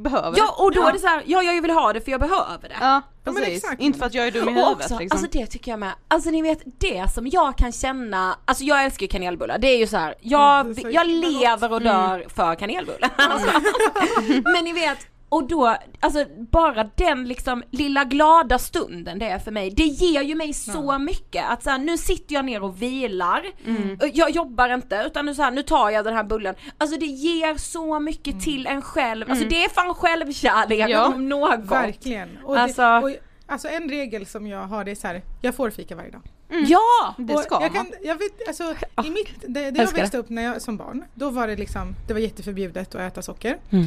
[0.03, 0.89] behöver Ja och då Ja.
[0.89, 2.77] är det så här, ja jag vill ha det för jag behöver det.
[2.81, 3.65] Ja, Ja, men precis.
[3.65, 3.81] exakt.
[3.83, 5.19] inte för att jag är dum i huvudet också, liksom.
[5.19, 8.85] alltså det tycker jag med, alltså ni vet det som jag kan känna, alltså jag
[8.85, 12.27] älskar ju kanelbullar, det är ju så här, jag, Mm, så jag lever och dör
[12.35, 13.11] för kanelbullar.
[13.17, 13.49] Alltså.
[14.55, 14.99] Men ni vet,
[15.33, 20.23] och då, alltså bara den liksom lilla glada stunden det är för mig, det ger
[20.23, 23.99] ju mig så mycket att så här, nu sitter jag ner och vilar, Mm.
[24.15, 27.07] Jag jobbar inte utan nu, så här, nu tar jag den här bullen, alltså det
[27.07, 30.91] ger så mycket till en själv, alltså det är fan självkärlek Mm.
[30.91, 31.61] Ja, om något.
[31.61, 32.39] Verkligen.
[32.45, 33.11] Och Alltså- det, och,
[33.47, 36.23] alltså en regel som jag har det är så här, jag får fika varje dag.
[36.67, 37.15] Ja!
[37.19, 38.75] det ska jag, kan, jag vet, alltså,
[39.05, 41.95] i mitt, det, det jag växte upp när jag, som barn, då var det liksom,
[42.07, 43.57] det var jätteförbjudet att äta socker.
[43.71, 43.87] Mm.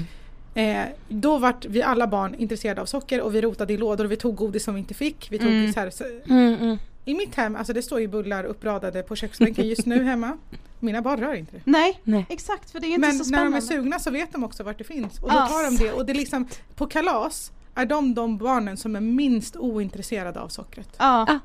[0.56, 4.12] Eh, då vart vi alla barn intresserade av socker och vi rotade i lådor och
[4.12, 5.28] vi tog godis som vi inte fick.
[5.32, 5.74] Vi tog Mm.
[5.74, 6.78] så här, så, Mm, mm.
[7.06, 10.38] I mitt hem, alltså det står ju bullar uppradade på köksbänken just nu hemma.
[10.80, 11.62] Mina barn rör inte det.
[11.66, 12.26] Nej, Nej.
[12.30, 13.58] exakt för det är inte Men så när de spännande.
[13.58, 16.06] är sugna så vet de också vart det finns och då tar de det och
[16.06, 20.89] det är liksom på kalas är de de barnen som är minst ointresserade av sockret.
[20.97, 21.39] Ja, Ah.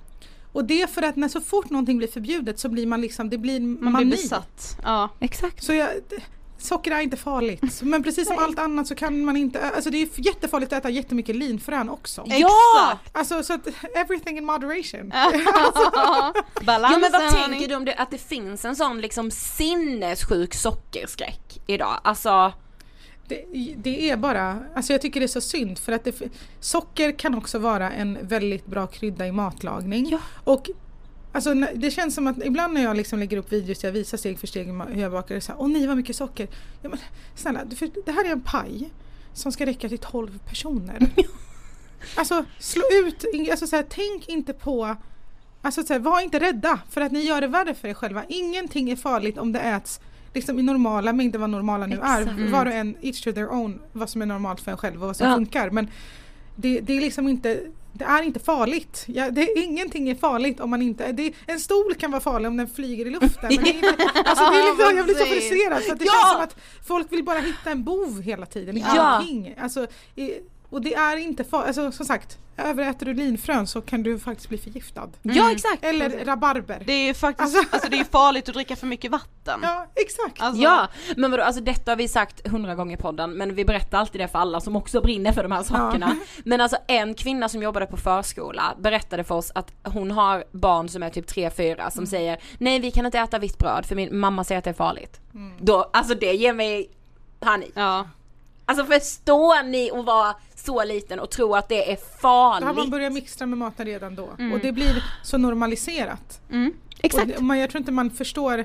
[0.53, 3.31] Och det är för att när så fort någonting blir förbjudet så blir man liksom,
[3.31, 4.05] det blir man mani.
[4.05, 4.77] blir besatt.
[4.85, 5.09] Ja.
[5.21, 5.65] Exakt.
[5.65, 6.23] Så jag, det-
[6.63, 7.83] socker är inte farligt.
[7.83, 10.91] Men precis som allt annat så kan man inte, alltså det är jättefarligt att äta
[10.91, 12.25] jättemycket linfrön också.
[12.27, 12.99] Ja!
[13.13, 15.13] Alltså så att everything in moderation.
[16.63, 20.55] Balansen Ja men vad tänker du om det, att det finns en sån liksom sinnessjuk
[20.55, 22.01] sockerskräck idag?
[22.05, 22.53] Alltså,
[23.29, 23.45] Det,
[23.77, 26.21] det är bara, alltså jag tycker det är så synd för att det,
[26.61, 30.09] socker kan också vara en väldigt bra krydda i matlagning.
[30.11, 30.19] Ja.
[30.45, 30.71] Och
[31.33, 34.19] Alltså det känns som att ibland när jag liksom lägger upp videos där jag visar
[34.19, 36.49] steg för steg hur jag bakar är så här, åh nej vad mycket socker.
[36.83, 36.99] Ja, men,
[37.35, 37.61] snälla,
[38.05, 38.91] det här är en paj
[39.33, 41.11] som ska räcka till 12 personer.
[42.15, 44.97] alltså slå ut, alltså så här, tänk inte på
[45.63, 48.25] Alltså så här, var inte rädda för att ni gör det värre för er själva.
[48.29, 50.01] Ingenting är farligt om det äts
[50.35, 52.21] liksom i normala mängder vad normala nu är.
[52.23, 52.41] Exakt.
[52.51, 55.07] Var och en, each to their own, vad som är normalt för en själv och
[55.07, 55.35] vad som Ja.
[55.35, 55.71] funkar.
[55.71, 55.89] Men
[56.57, 57.61] det, det är liksom inte
[57.93, 59.05] det är inte farligt.
[59.07, 62.57] Ja, det, ingenting är farligt om man inte, det, en stol kan vara farlig om
[62.57, 63.31] den flyger i luften.
[63.55, 66.13] Men det är inte, alltså det är liksom, jag blir så frustrerad att det Ja!
[66.13, 69.01] känns som att folk vill bara hitta en bov hela tiden i Ja.
[69.01, 69.55] allting.
[69.61, 69.87] Alltså,
[70.17, 70.31] i,
[70.71, 74.49] och det är inte farligt, alltså som sagt, överäter du linfrön så kan du faktiskt
[74.49, 75.09] bli förgiftad.
[75.23, 75.85] Ja exakt!
[75.85, 76.83] Eller rabarber.
[76.87, 79.61] Det är ju faktiskt, Alltså- alltså, det är farligt att dricka för mycket vatten.
[79.63, 80.43] Ja exakt.
[80.43, 83.65] Alltså, Ja, men vadå, alltså detta har vi sagt hundra gånger i podden men vi
[83.65, 86.17] berättar alltid det för alla som också brinner för de här sakerna.
[86.45, 90.89] Men alltså en kvinna som jobbade på förskola berättade för oss att hon har barn
[90.89, 94.19] som är typ 3-4 som säger nej vi kan inte äta vitt bröd för min
[94.19, 95.21] mamma säger att det är farligt.
[95.59, 96.91] Då, alltså det ger mig
[97.41, 97.73] panik.
[97.75, 98.07] Ja.
[98.67, 100.35] Alltså förstår ni att vara
[100.65, 102.91] så liten och tro att det är Då har man farligt?
[102.91, 106.41] börjat mixtra med maten redan då och det blir så normaliserat.
[106.51, 107.37] Mm, exakt.
[107.37, 108.65] Och man, jag tror inte man förstår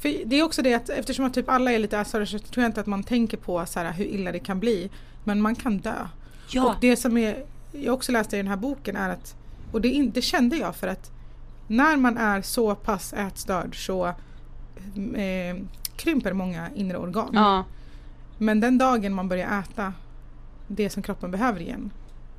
[0.00, 2.62] för det är också det att eftersom att typ alla är lite ätstörda så tror
[2.62, 4.90] jag inte att man tänker på så här, hur illa det kan bli.
[5.24, 6.06] Men man kan dö.
[6.50, 6.66] Ja.
[6.66, 9.34] Och det som är, jag också läste i den här boken är att,
[9.72, 11.10] och det, in, det kände jag för att
[11.66, 14.06] när man är så pass ätstörd så
[15.16, 15.56] eh,
[15.96, 17.30] krymper många inre organ.
[17.32, 17.64] Ja.
[18.38, 19.92] Men den dagen man börjar äta
[20.70, 21.90] det som kroppen behöver igen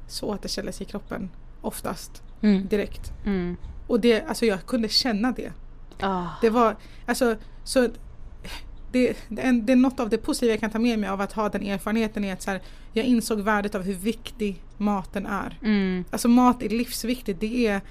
[0.08, 1.30] så återställer sig kroppen
[1.62, 2.68] oftast Mm.
[2.68, 3.12] direkt.
[3.26, 3.58] Mm.
[3.88, 5.52] Och det, alltså jag kunde känna det.
[6.00, 6.28] Ah.
[6.42, 6.76] Det var,
[7.06, 7.80] alltså, så
[8.92, 11.22] det, det, är, det är något av det positiva jag kan ta med mig av
[11.22, 12.62] att ha den erfarenheten är att så här,
[12.94, 15.60] jag insåg värdet av hur viktig maten är.
[15.64, 16.06] Mm.
[16.12, 17.40] Alltså mat är livsviktigt.
[17.40, 17.82] Det är,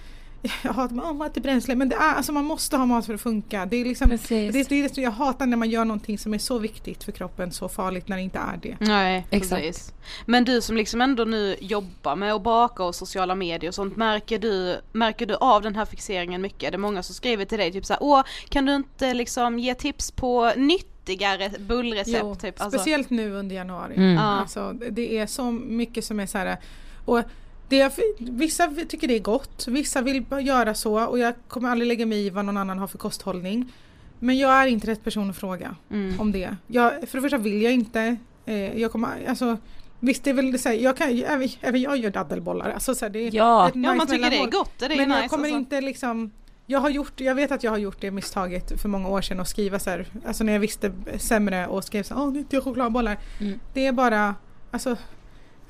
[0.63, 3.21] jag hatar mat är bränsle men det är, alltså man måste ha mat för att
[3.21, 3.67] funka.
[3.67, 4.69] Det är liksom, det, Precis.
[4.69, 7.13] det är det som jag hatar när man gör någonting som är så viktigt för
[7.13, 8.77] kroppen så farligt när det inte är det.
[8.81, 9.63] Nej, Exakt.
[9.63, 9.93] precis.
[10.27, 13.97] Men du som liksom ändå nu jobbar med att baka och sociala medier och sånt,
[13.97, 16.63] märker du, märker du av den här fixeringen mycket?
[16.63, 19.75] Är det många som skriver till dig typ såhär, åh kan du inte liksom ge
[19.75, 22.19] tips på nyttigare bullrecept?
[22.21, 22.61] Jo, typ?
[22.61, 23.95] Alltså, Speciellt nu under januari.
[23.97, 24.19] Mm.
[24.19, 26.57] Alltså, det är så mycket som är så här.
[27.05, 27.23] Och
[27.71, 32.07] det vissa tycker det är gott, vissa vill göra så och jag kommer aldrig lägga
[32.07, 33.73] mig i vad någon annan har för kosthållning.
[34.19, 36.21] Men jag är inte rätt person att fråga Mm.
[36.21, 36.57] om det.
[36.67, 38.17] Jag, för det första vill jag inte.
[38.47, 39.57] Eh, jag kommer, alltså,
[40.01, 42.71] visst det är väl så här, jag kan, även, även jag gör daddelbollar.
[42.71, 43.69] Alltså, så här, det är Ja.
[43.69, 45.59] ett Ja nice man tycker det är gott, det är Men nice jag kommer alltså.
[45.59, 46.31] inte liksom
[46.67, 49.41] jag har gjort, jag vet att jag har gjort det misstaget för många år sedan
[49.41, 52.61] och skriva så här, alltså när jag visste sämre och skrev så här, åh nyttiga
[52.61, 53.19] chokladbollar.
[53.41, 53.61] Mm.
[53.75, 54.35] Det är bara,
[54.71, 54.97] alltså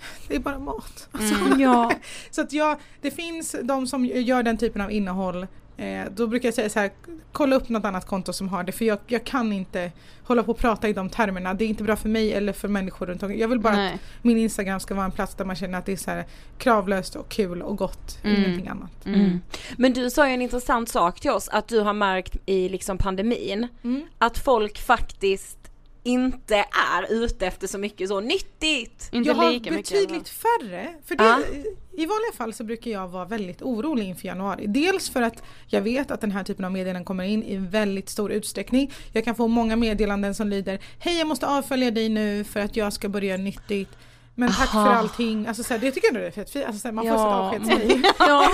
[0.29, 1.09] det är bara mat.
[1.13, 1.61] Alltså, Mm.
[1.61, 1.93] Ja.
[2.31, 5.47] så att jag, det finns de som gör den typen av innehåll
[5.77, 6.91] eh, då brukar jag säga så här,
[7.33, 9.93] kolla upp något annat konto som har det för jag, jag kan inte
[10.25, 11.55] hålla på och prata i de termerna.
[11.55, 13.41] Det är inte bra för mig eller för människor runt omkring.
[13.41, 13.95] Jag vill bara Nej.
[13.95, 16.25] att min Instagram ska vara en plats där man känner att det är så här
[16.59, 18.37] kravlöst och kul och gott, Mm.
[18.45, 19.07] ingenting annat.
[19.07, 19.41] Mm.
[19.77, 22.99] Men du sa ju en intressant sak till oss att du har märkt i liksom
[22.99, 24.03] pandemin Mm.
[24.19, 25.59] att folk faktiskt
[26.03, 29.09] inte är ute efter så mycket så nyttigt.
[29.13, 29.91] Inte jag har lika mycket.
[29.91, 30.95] betydligt färre.
[31.05, 31.39] För det, Ja.
[31.93, 34.67] I vanliga fall så brukar jag vara väldigt orolig inför januari.
[34.67, 38.09] Dels för att jag vet att den här typen av meddelanden kommer in i väldigt
[38.09, 38.93] stor utsträckning.
[39.13, 42.77] Jag kan få många meddelanden som lyder Hej jag måste avfölja dig nu för att
[42.77, 43.91] jag ska börja nyttigt.
[44.41, 44.85] Men tack Aha.
[44.85, 45.47] för allting.
[45.47, 46.67] Alltså, så här, det tycker jag ändå är fett fint.
[46.67, 47.55] Alltså, så här, man får Ja.
[47.55, 47.63] ett.
[48.19, 48.51] Ja,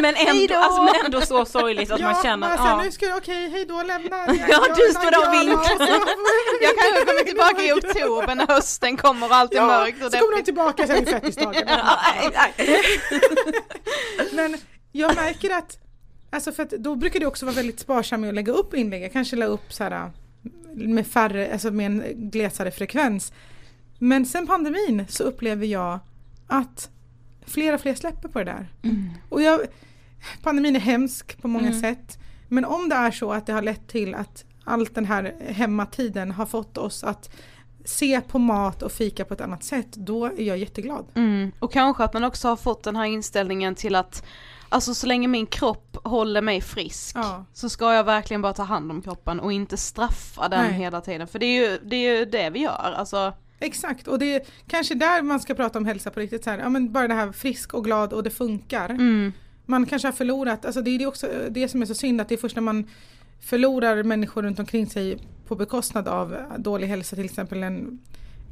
[0.00, 2.82] men ändå, alltså, men ändå så sorgligt att ja, man känner att ja.
[2.82, 4.16] nu ska jag, okej hej då lämna.
[4.48, 5.78] Ja, du står där och vinkar.
[6.62, 10.12] Jag kanske kommer tillbaka i oktober när hösten kommer och allt är Ja, mörkt och
[10.12, 11.68] så kommer de tillbaka sen i fettisdagen.
[14.32, 14.56] Men
[14.92, 15.78] jag märker att,
[16.30, 19.02] alltså för att då brukar det också vara väldigt sparsam med att lägga upp inlägg.
[19.02, 20.10] Jag kanske la upp så här
[20.74, 23.32] med färre, alltså med en glesare frekvens.
[23.98, 25.98] Men sen pandemin så upplever jag
[26.46, 26.90] att
[27.46, 28.68] fler och fler släpper på det där.
[29.28, 29.60] Och jag,
[30.42, 32.18] pandemin är hemsk på många sätt.
[32.48, 36.30] Men om det är så att det har lett till att allt den här hemmatiden
[36.30, 37.30] har fått oss att
[37.84, 41.06] se på mat och fika på ett annat sätt, då är jag jätteglad.
[41.14, 41.52] Mm.
[41.58, 44.24] Och kanske att man också har fått den här inställningen till att
[44.68, 47.44] Alltså så länge min kropp håller mig frisk Ja.
[47.52, 50.72] så ska jag verkligen bara ta hand om kroppen och inte straffa den Nej.
[50.72, 51.28] hela tiden.
[51.28, 52.94] För det är ju det, är ju det vi gör.
[52.96, 56.44] Alltså, Exakt, och det är kanske där man ska prata om hälsa på riktigt.
[56.44, 58.90] Så här, ja, men bara det här frisk och glad och det funkar.
[58.90, 59.32] mm.
[59.66, 62.28] Man kanske har förlorat, alltså det är det också det som är så synd att
[62.28, 62.86] det är först när man
[63.40, 67.98] förlorar människor runt omkring sig på bekostnad av dålig hälsa, till exempel en,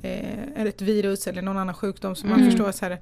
[0.02, 2.50] eh, ett virus eller någon annan sjukdom som man Mm.
[2.50, 2.98] förstår så här.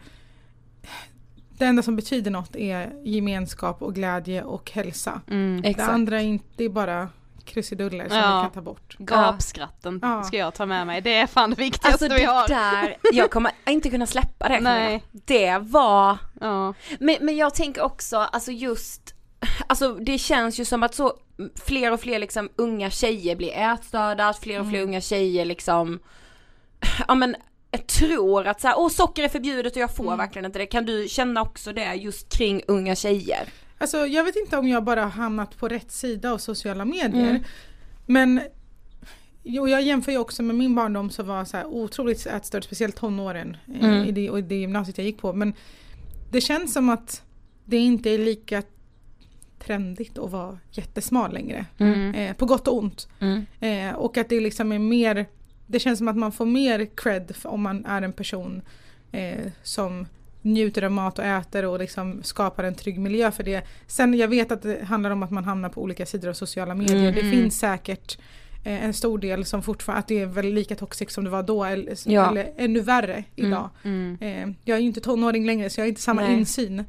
[1.59, 5.21] Det enda som betyder något är gemenskap och glädje och hälsa.
[5.31, 5.63] Mm.
[5.63, 7.09] Det andra är inte, det är bara
[7.45, 8.37] krusiduller som Ja.
[8.41, 8.97] vi kan ta bort.
[8.99, 10.23] Gapskratten Ja.
[10.23, 11.01] ska jag ta med mig.
[11.01, 12.49] Det är fan det viktigaste Alltså vi det har.
[12.49, 14.61] där, jag kommer inte kunna släppa det.
[14.61, 15.05] Nej.
[15.13, 16.75] Det var Ja.
[17.01, 19.15] Men, men jag tänker också, alltså just,
[19.67, 21.13] alltså det känns ju som att så
[21.65, 25.99] fler och fler liksom unga tjejer blir ätstörda, att fler och fler unga tjejer liksom,
[27.09, 27.37] ja men
[27.71, 30.19] jag tror att så här, åh socker är förbjudet och jag får Mm.
[30.19, 30.67] verkligen inte det.
[30.67, 33.49] Kan du känna också det just kring unga tjejer?
[33.81, 37.31] Alltså jag vet inte om jag bara har hamnat på rätt sida av sociala medier.
[37.31, 37.43] Mm.
[38.07, 38.41] Men
[39.43, 42.97] jo, jag jämför ju också med min barndom som var så här otroligt ätstörd, speciellt
[42.97, 44.05] tonåren eh, Mm.
[44.09, 45.33] i, det, och det gymnasiet jag gick på.
[45.33, 45.55] Men
[46.31, 47.23] det känns som att
[47.65, 48.63] det inte är lika
[49.59, 51.67] trendigt att vara jättesmal längre.
[51.79, 52.15] Mm.
[52.15, 53.09] Eh, på gott och ont.
[53.21, 53.47] Mm.
[53.61, 55.27] Eh, och att det liksom är mer,
[55.67, 58.63] det känns som att man får mer cred om man är en person
[59.13, 60.07] eh, som
[60.43, 63.63] njuter av mat och äter och liksom skapar en trygg miljö för det.
[63.87, 66.75] Sen jag vet att det handlar om att man hamnar på olika sidor av sociala
[66.75, 66.97] medier.
[66.97, 67.15] Mm.
[67.15, 68.19] Det finns säkert
[68.65, 71.43] eh, en stor del som fortfarande, att det är väl lika toxic som det var
[71.43, 72.31] då eller, Ja.
[72.31, 73.71] eller ännu värre idag.
[73.83, 74.19] Mm.
[74.21, 76.39] Eh, jag är ju inte tonåring längre så jag har inte samma Nej.
[76.39, 76.85] insyn.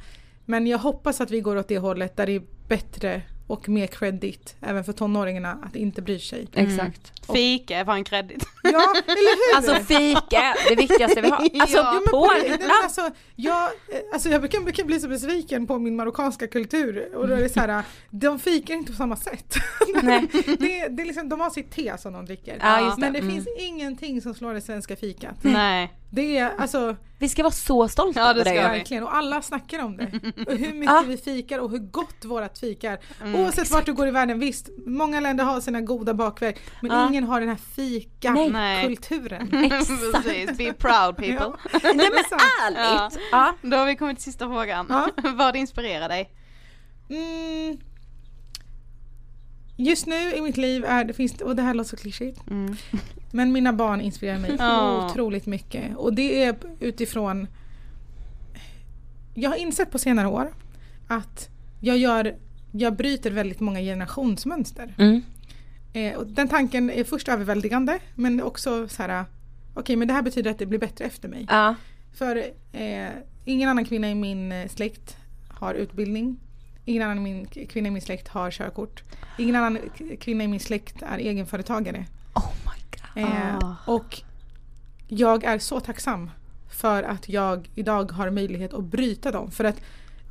[0.45, 3.22] Men jag hoppas att vi går åt det hållet där det är bättre
[3.52, 6.47] och mer credit även för tonåringarna att inte bry sig.
[6.54, 7.12] Exakt.
[7.34, 8.43] Fika är fan credit.
[8.64, 9.58] Ja, eller hur?
[9.58, 11.38] Alltså fika, det viktigaste vi har.
[11.62, 14.99] Alltså Ja, på, på det- nej, men alltså, jag, eh, alltså jag brukar, brukar bli
[14.99, 18.91] så besviken på min marockanska kultur och då är det så här, de fikar inte
[18.91, 19.56] på samma sätt.
[20.04, 20.28] Nej.
[20.34, 22.58] det, det är liksom, de har sitt te som de dricker.
[22.62, 23.02] Ja, just det.
[23.02, 23.32] Men det Mm.
[23.32, 25.36] finns ingenting som slår det svenska fikat.
[25.41, 25.93] Nej.
[26.14, 28.51] Det är alltså vi ska vara så stolta Ja, det över det.
[28.51, 28.57] vi.
[28.57, 30.03] verkligen och alla snackar om det.
[30.47, 31.03] Och hur mycket Ja.
[31.07, 32.99] vi fikar och hur gott vårat fikar.
[33.24, 36.91] Mm, Oavsett vart du går i världen, visst, många länder har sina goda bakverk men
[36.91, 37.07] Ja.
[37.09, 38.82] ingen har den här Nej.
[38.95, 39.49] fika-kulturen.
[39.64, 40.24] Exakt.
[40.24, 41.36] Precis, be proud people.
[41.74, 41.80] Ja.
[41.84, 43.20] Nej men ärligt.
[43.32, 43.53] Ja.
[43.62, 44.86] Då har vi kommit till sista frågan.
[44.89, 45.09] Ja.
[45.36, 46.30] Vad inspirerar dig?
[47.09, 47.78] Mm.
[49.84, 52.75] Just nu i mitt liv är det, finns, och det här låter så klyschigt, Mm.
[53.32, 55.05] men mina barn inspirerar mig Ja.
[55.11, 55.97] otroligt mycket.
[55.97, 57.47] Och det är utifrån,
[59.34, 60.53] jag har insett på senare år
[61.07, 62.36] att jag gör,
[62.71, 64.93] jag bryter väldigt många generationsmönster.
[64.97, 65.21] Mm.
[65.93, 69.25] Eh, och den tanken är först överväldigande men också så här,
[69.73, 71.45] okej men det här betyder att det blir bättre efter mig.
[71.49, 71.75] Ja.
[72.13, 72.36] För
[72.71, 73.09] eh,
[73.45, 75.17] ingen annan kvinna i min eh, släkt
[75.49, 76.38] har utbildning.
[76.86, 79.03] Ingen annan min, kvinna i min släkt har körkort.
[79.38, 79.77] Ingen annan
[80.19, 82.05] kvinna i min släkt är egenföretagare.
[82.36, 83.23] Oh my god.
[83.23, 83.75] Eh, Ah.
[83.86, 84.21] Och
[85.07, 86.29] jag är så tacksam
[86.71, 89.51] för att jag idag har möjlighet att bryta dem.
[89.51, 89.82] För att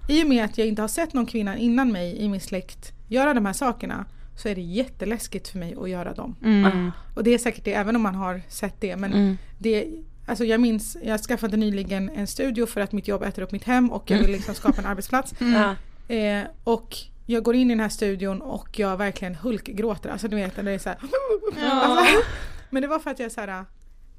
[0.08, 2.92] i och med att jag inte har sett någon kvinna innan mig i min släkt
[3.08, 4.04] göra de här sakerna
[4.36, 6.36] så är det jätteläskigt för mig att göra dem.
[6.44, 6.90] Mm.
[7.16, 8.96] Och det är säkert det även om man har sett det.
[8.96, 9.36] Men Mm.
[9.58, 9.86] det,
[10.26, 13.64] alltså jag minns, jag skaffade nyligen en studio för att mitt jobb äter upp mitt
[13.64, 15.34] hem och jag vill liksom skapa en arbetsplats.
[15.38, 15.74] Ja.
[16.10, 16.96] Eh, och
[17.26, 20.10] jag går in i den här studion och jag verkligen hulkgråter.
[20.10, 22.22] Alltså du vet, det är så här, alltså,
[22.70, 23.64] Men det var för att jag så här,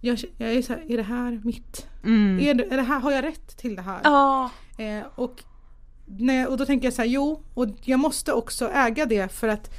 [0.01, 1.87] jag, jag är så här, är det här mitt?
[2.03, 2.39] Mm.
[2.39, 3.99] Är, det, är det här, har jag rätt till det här?
[4.03, 4.49] Ja.
[4.77, 5.43] Eh, och,
[6.05, 9.47] när, och då tänker jag så här, jo, och jag måste också äga det för
[9.47, 9.69] att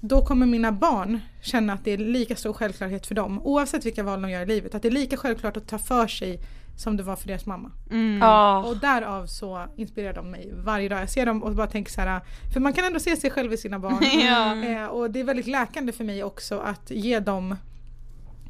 [0.00, 4.02] då kommer mina barn känna att det är lika stor självklarhet för dem, oavsett vilka
[4.02, 6.40] val de gör i livet, att det är lika självklart att ta för sig
[6.76, 7.70] som det var för deras mamma.
[7.90, 8.18] Mm.
[8.22, 8.58] Ja.
[8.58, 11.00] Och därav så inspirerar de mig varje dag.
[11.00, 12.20] Jag ser dem och bara tänker så här,
[12.52, 13.98] för man kan ändå se sig själv i sina barn.
[14.02, 14.64] Ja.
[14.64, 17.56] eh, och det är väldigt läkande för mig också att ge dem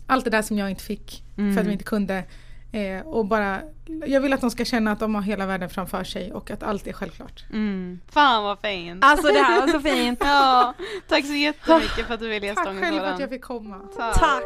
[0.07, 2.25] allt det där som jag inte fick för att vi inte kunde.
[2.73, 3.61] Eh, och bara,
[4.07, 6.63] jag vill att de ska känna att de har hela världen framför sig och att
[6.63, 7.45] allt är självklart.
[7.53, 8.01] Mm.
[8.09, 9.05] Fan vad fint.
[9.05, 10.21] Alltså det här var så fint.
[10.25, 10.75] Ja,
[11.09, 13.81] tack så jättemycket för att du ville gästa Tack själv för att jag fick komma.
[13.97, 14.43] Tack.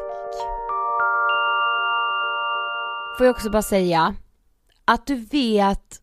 [3.19, 4.15] Får jag också bara säga
[4.85, 6.01] att du vet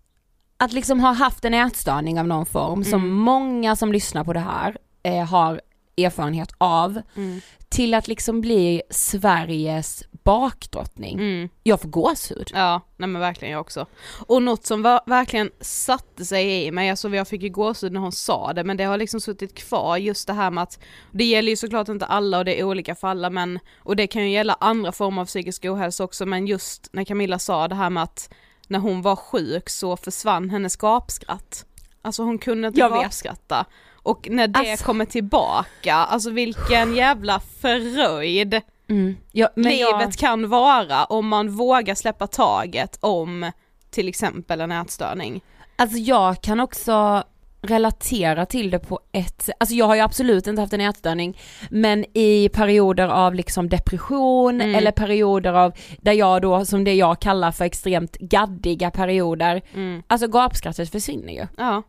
[0.57, 3.15] att liksom ha haft en ätstörning av någon form som Mm.
[3.15, 5.61] många som lyssnar på det här eh, har
[5.97, 7.41] erfarenhet av Mm.
[7.69, 11.19] till att liksom bli Sveriges bakdrottning.
[11.19, 11.49] Mm.
[11.63, 12.51] Jag får gåshud.
[12.53, 13.85] Ja, nej men verkligen jag också.
[14.27, 17.99] Och något som var, verkligen satte sig i mig, alltså jag fick ju gåshud när
[17.99, 20.79] hon sa det, men det har liksom suttit kvar just det här med att,
[21.11, 24.07] det gäller ju såklart inte alla och det är olika för alla men, och det
[24.07, 27.75] kan ju gälla andra former av psykisk ohälsa också, men just när Camilla sa det
[27.75, 28.33] här med att
[28.67, 31.65] när hon var sjuk så försvann hennes gapskratt.
[32.01, 33.65] Alltså hon kunde inte gapskratta.
[33.93, 34.85] Och när det Alltså.
[34.85, 39.17] kommer tillbaka, alltså vilken jävla förröjd Mm.
[39.31, 43.51] Ja, livet jag, kan vara om man vågar släppa taget om
[43.91, 45.41] till exempel en ätstörning.
[45.75, 47.23] alltså jag kan också
[47.61, 51.37] relatera till det på ett alltså jag har ju absolut inte haft en ätstörning
[51.69, 54.75] men i perioder av liksom depression Mm.
[54.75, 55.71] eller perioder av
[56.01, 60.03] där jag då som det jag kallar för extremt gaddiga perioder, Mm.
[60.07, 61.47] alltså gapskrattet försvinner ju.
[61.57, 61.83] Ja.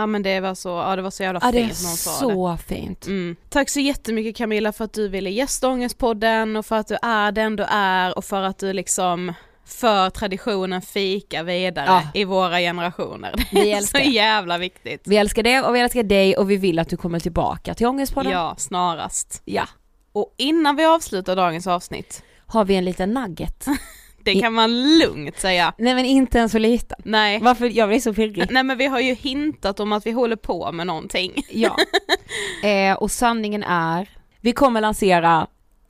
[0.00, 2.10] Ja men det var så, ja det var så jävla Ja fint när hon sa
[2.10, 2.16] det.
[2.18, 3.06] så fint.
[3.06, 3.36] Mm.
[3.48, 7.32] Tack så jättemycket Camilla för att du ville gästa Ångestpodden och för att du är
[7.32, 9.32] den du är och för att du liksom
[9.66, 12.02] för traditionen fika vidare Ja.
[12.14, 13.32] i våra generationer.
[13.52, 15.02] Det Vi är älskar så jävla viktigt.
[15.04, 17.86] Vi älskar det och vi älskar dig och vi vill att du kommer tillbaka till
[17.86, 18.32] Ångestpodden.
[18.32, 19.42] Ja, snarast.
[19.44, 19.68] ja.
[20.12, 23.66] Och innan vi avslutar dagens avsnitt Har vi en liten nugget?
[24.34, 25.74] Det kan man lugnt säga.
[25.78, 26.98] Nej men inte en så liten.
[27.04, 27.40] Nej.
[27.42, 28.46] Varför, jag blir så pirrig.
[28.50, 31.32] Nej men vi har ju hintat om att vi håller på med någonting.
[31.50, 31.76] Ja.
[32.64, 34.08] Eh, och sanningen är,
[34.40, 35.46] vi kommer lansera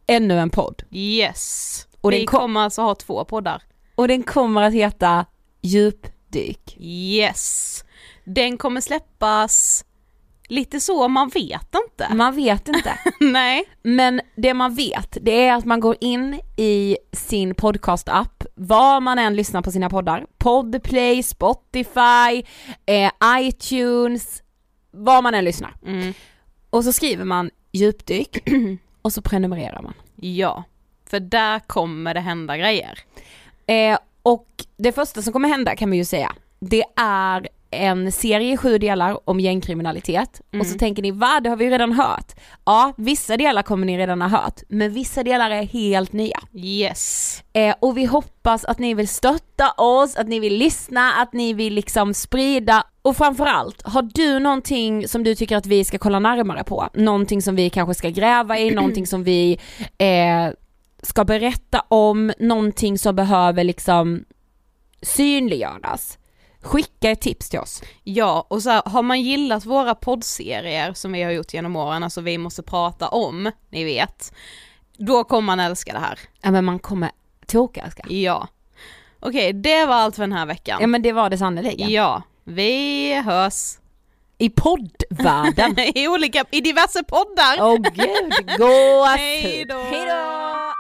[0.06, 0.82] ännu en podd.
[0.90, 1.86] Yes.
[2.00, 3.62] Och vi den kom- kommer alltså ha två poddar.
[3.94, 5.24] Och den kommer att heta
[5.62, 6.76] Djupdyk.
[6.80, 7.84] Yes.
[8.24, 9.84] Den kommer släppas
[10.48, 12.14] lite så, man vet inte.
[12.14, 12.98] Man vet inte.
[13.20, 13.64] Nej.
[13.82, 19.18] Men det man vet, det är att man går in i sin podcast-app, var man
[19.18, 22.44] än lyssnar på sina poddar, Podplay, Spotify,
[22.86, 24.42] eh, iTunes,
[24.90, 25.76] var man än lyssnar.
[25.86, 26.14] Mm.
[26.70, 28.38] Och så skriver man djupdyk
[29.02, 29.94] och så prenumererar man.
[30.16, 30.64] Ja,
[31.10, 32.98] för där kommer det hända grejer.
[33.66, 38.52] Eh, och det första som kommer hända kan man ju säga, det är en serie
[38.52, 40.78] i sju delar om gängkriminalitet och så Mm.
[40.78, 42.32] tänker ni va, det har vi redan hört.
[42.64, 46.40] Ja, vissa delar kommer ni redan ha hört, men vissa delar är helt nya.
[46.54, 47.42] Yes.
[47.52, 51.52] Eh, och vi hoppas att ni vill stötta oss, att ni vill lyssna, att ni
[51.52, 56.18] vill liksom sprida och framförallt, har du någonting som du tycker att vi ska kolla
[56.18, 56.88] närmare på?
[56.94, 59.58] Någonting som vi kanske ska gräva i, någonting som vi
[59.98, 60.48] eh,
[61.02, 64.24] ska berätta om, någonting som behöver liksom
[65.02, 66.18] synliggöras.
[66.62, 67.82] Skicka ett tips till oss.
[68.04, 72.02] Ja, och så här, har man gillat våra poddserier som vi har gjort genom åren,
[72.02, 74.32] alltså vi måste prata om, ni vet,
[74.96, 76.18] då kommer man älska det här.
[76.42, 77.10] Ja men man kommer
[77.46, 78.04] tokälska.
[78.08, 78.48] Ja.
[79.20, 80.78] Okej, det var allt för den här veckan.
[80.80, 81.90] Ja men det var det sannerligen.
[81.90, 83.78] Ja, vi hörs.
[84.38, 85.78] I poddvärlden.
[85.94, 87.56] I olika, i diverse poddar.
[87.60, 89.72] Åh gud, gåshud.
[89.90, 90.74] Hej då.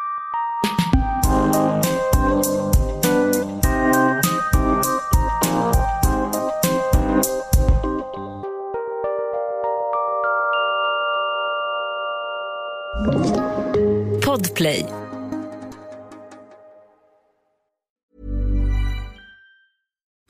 [14.20, 15.07] Podplay.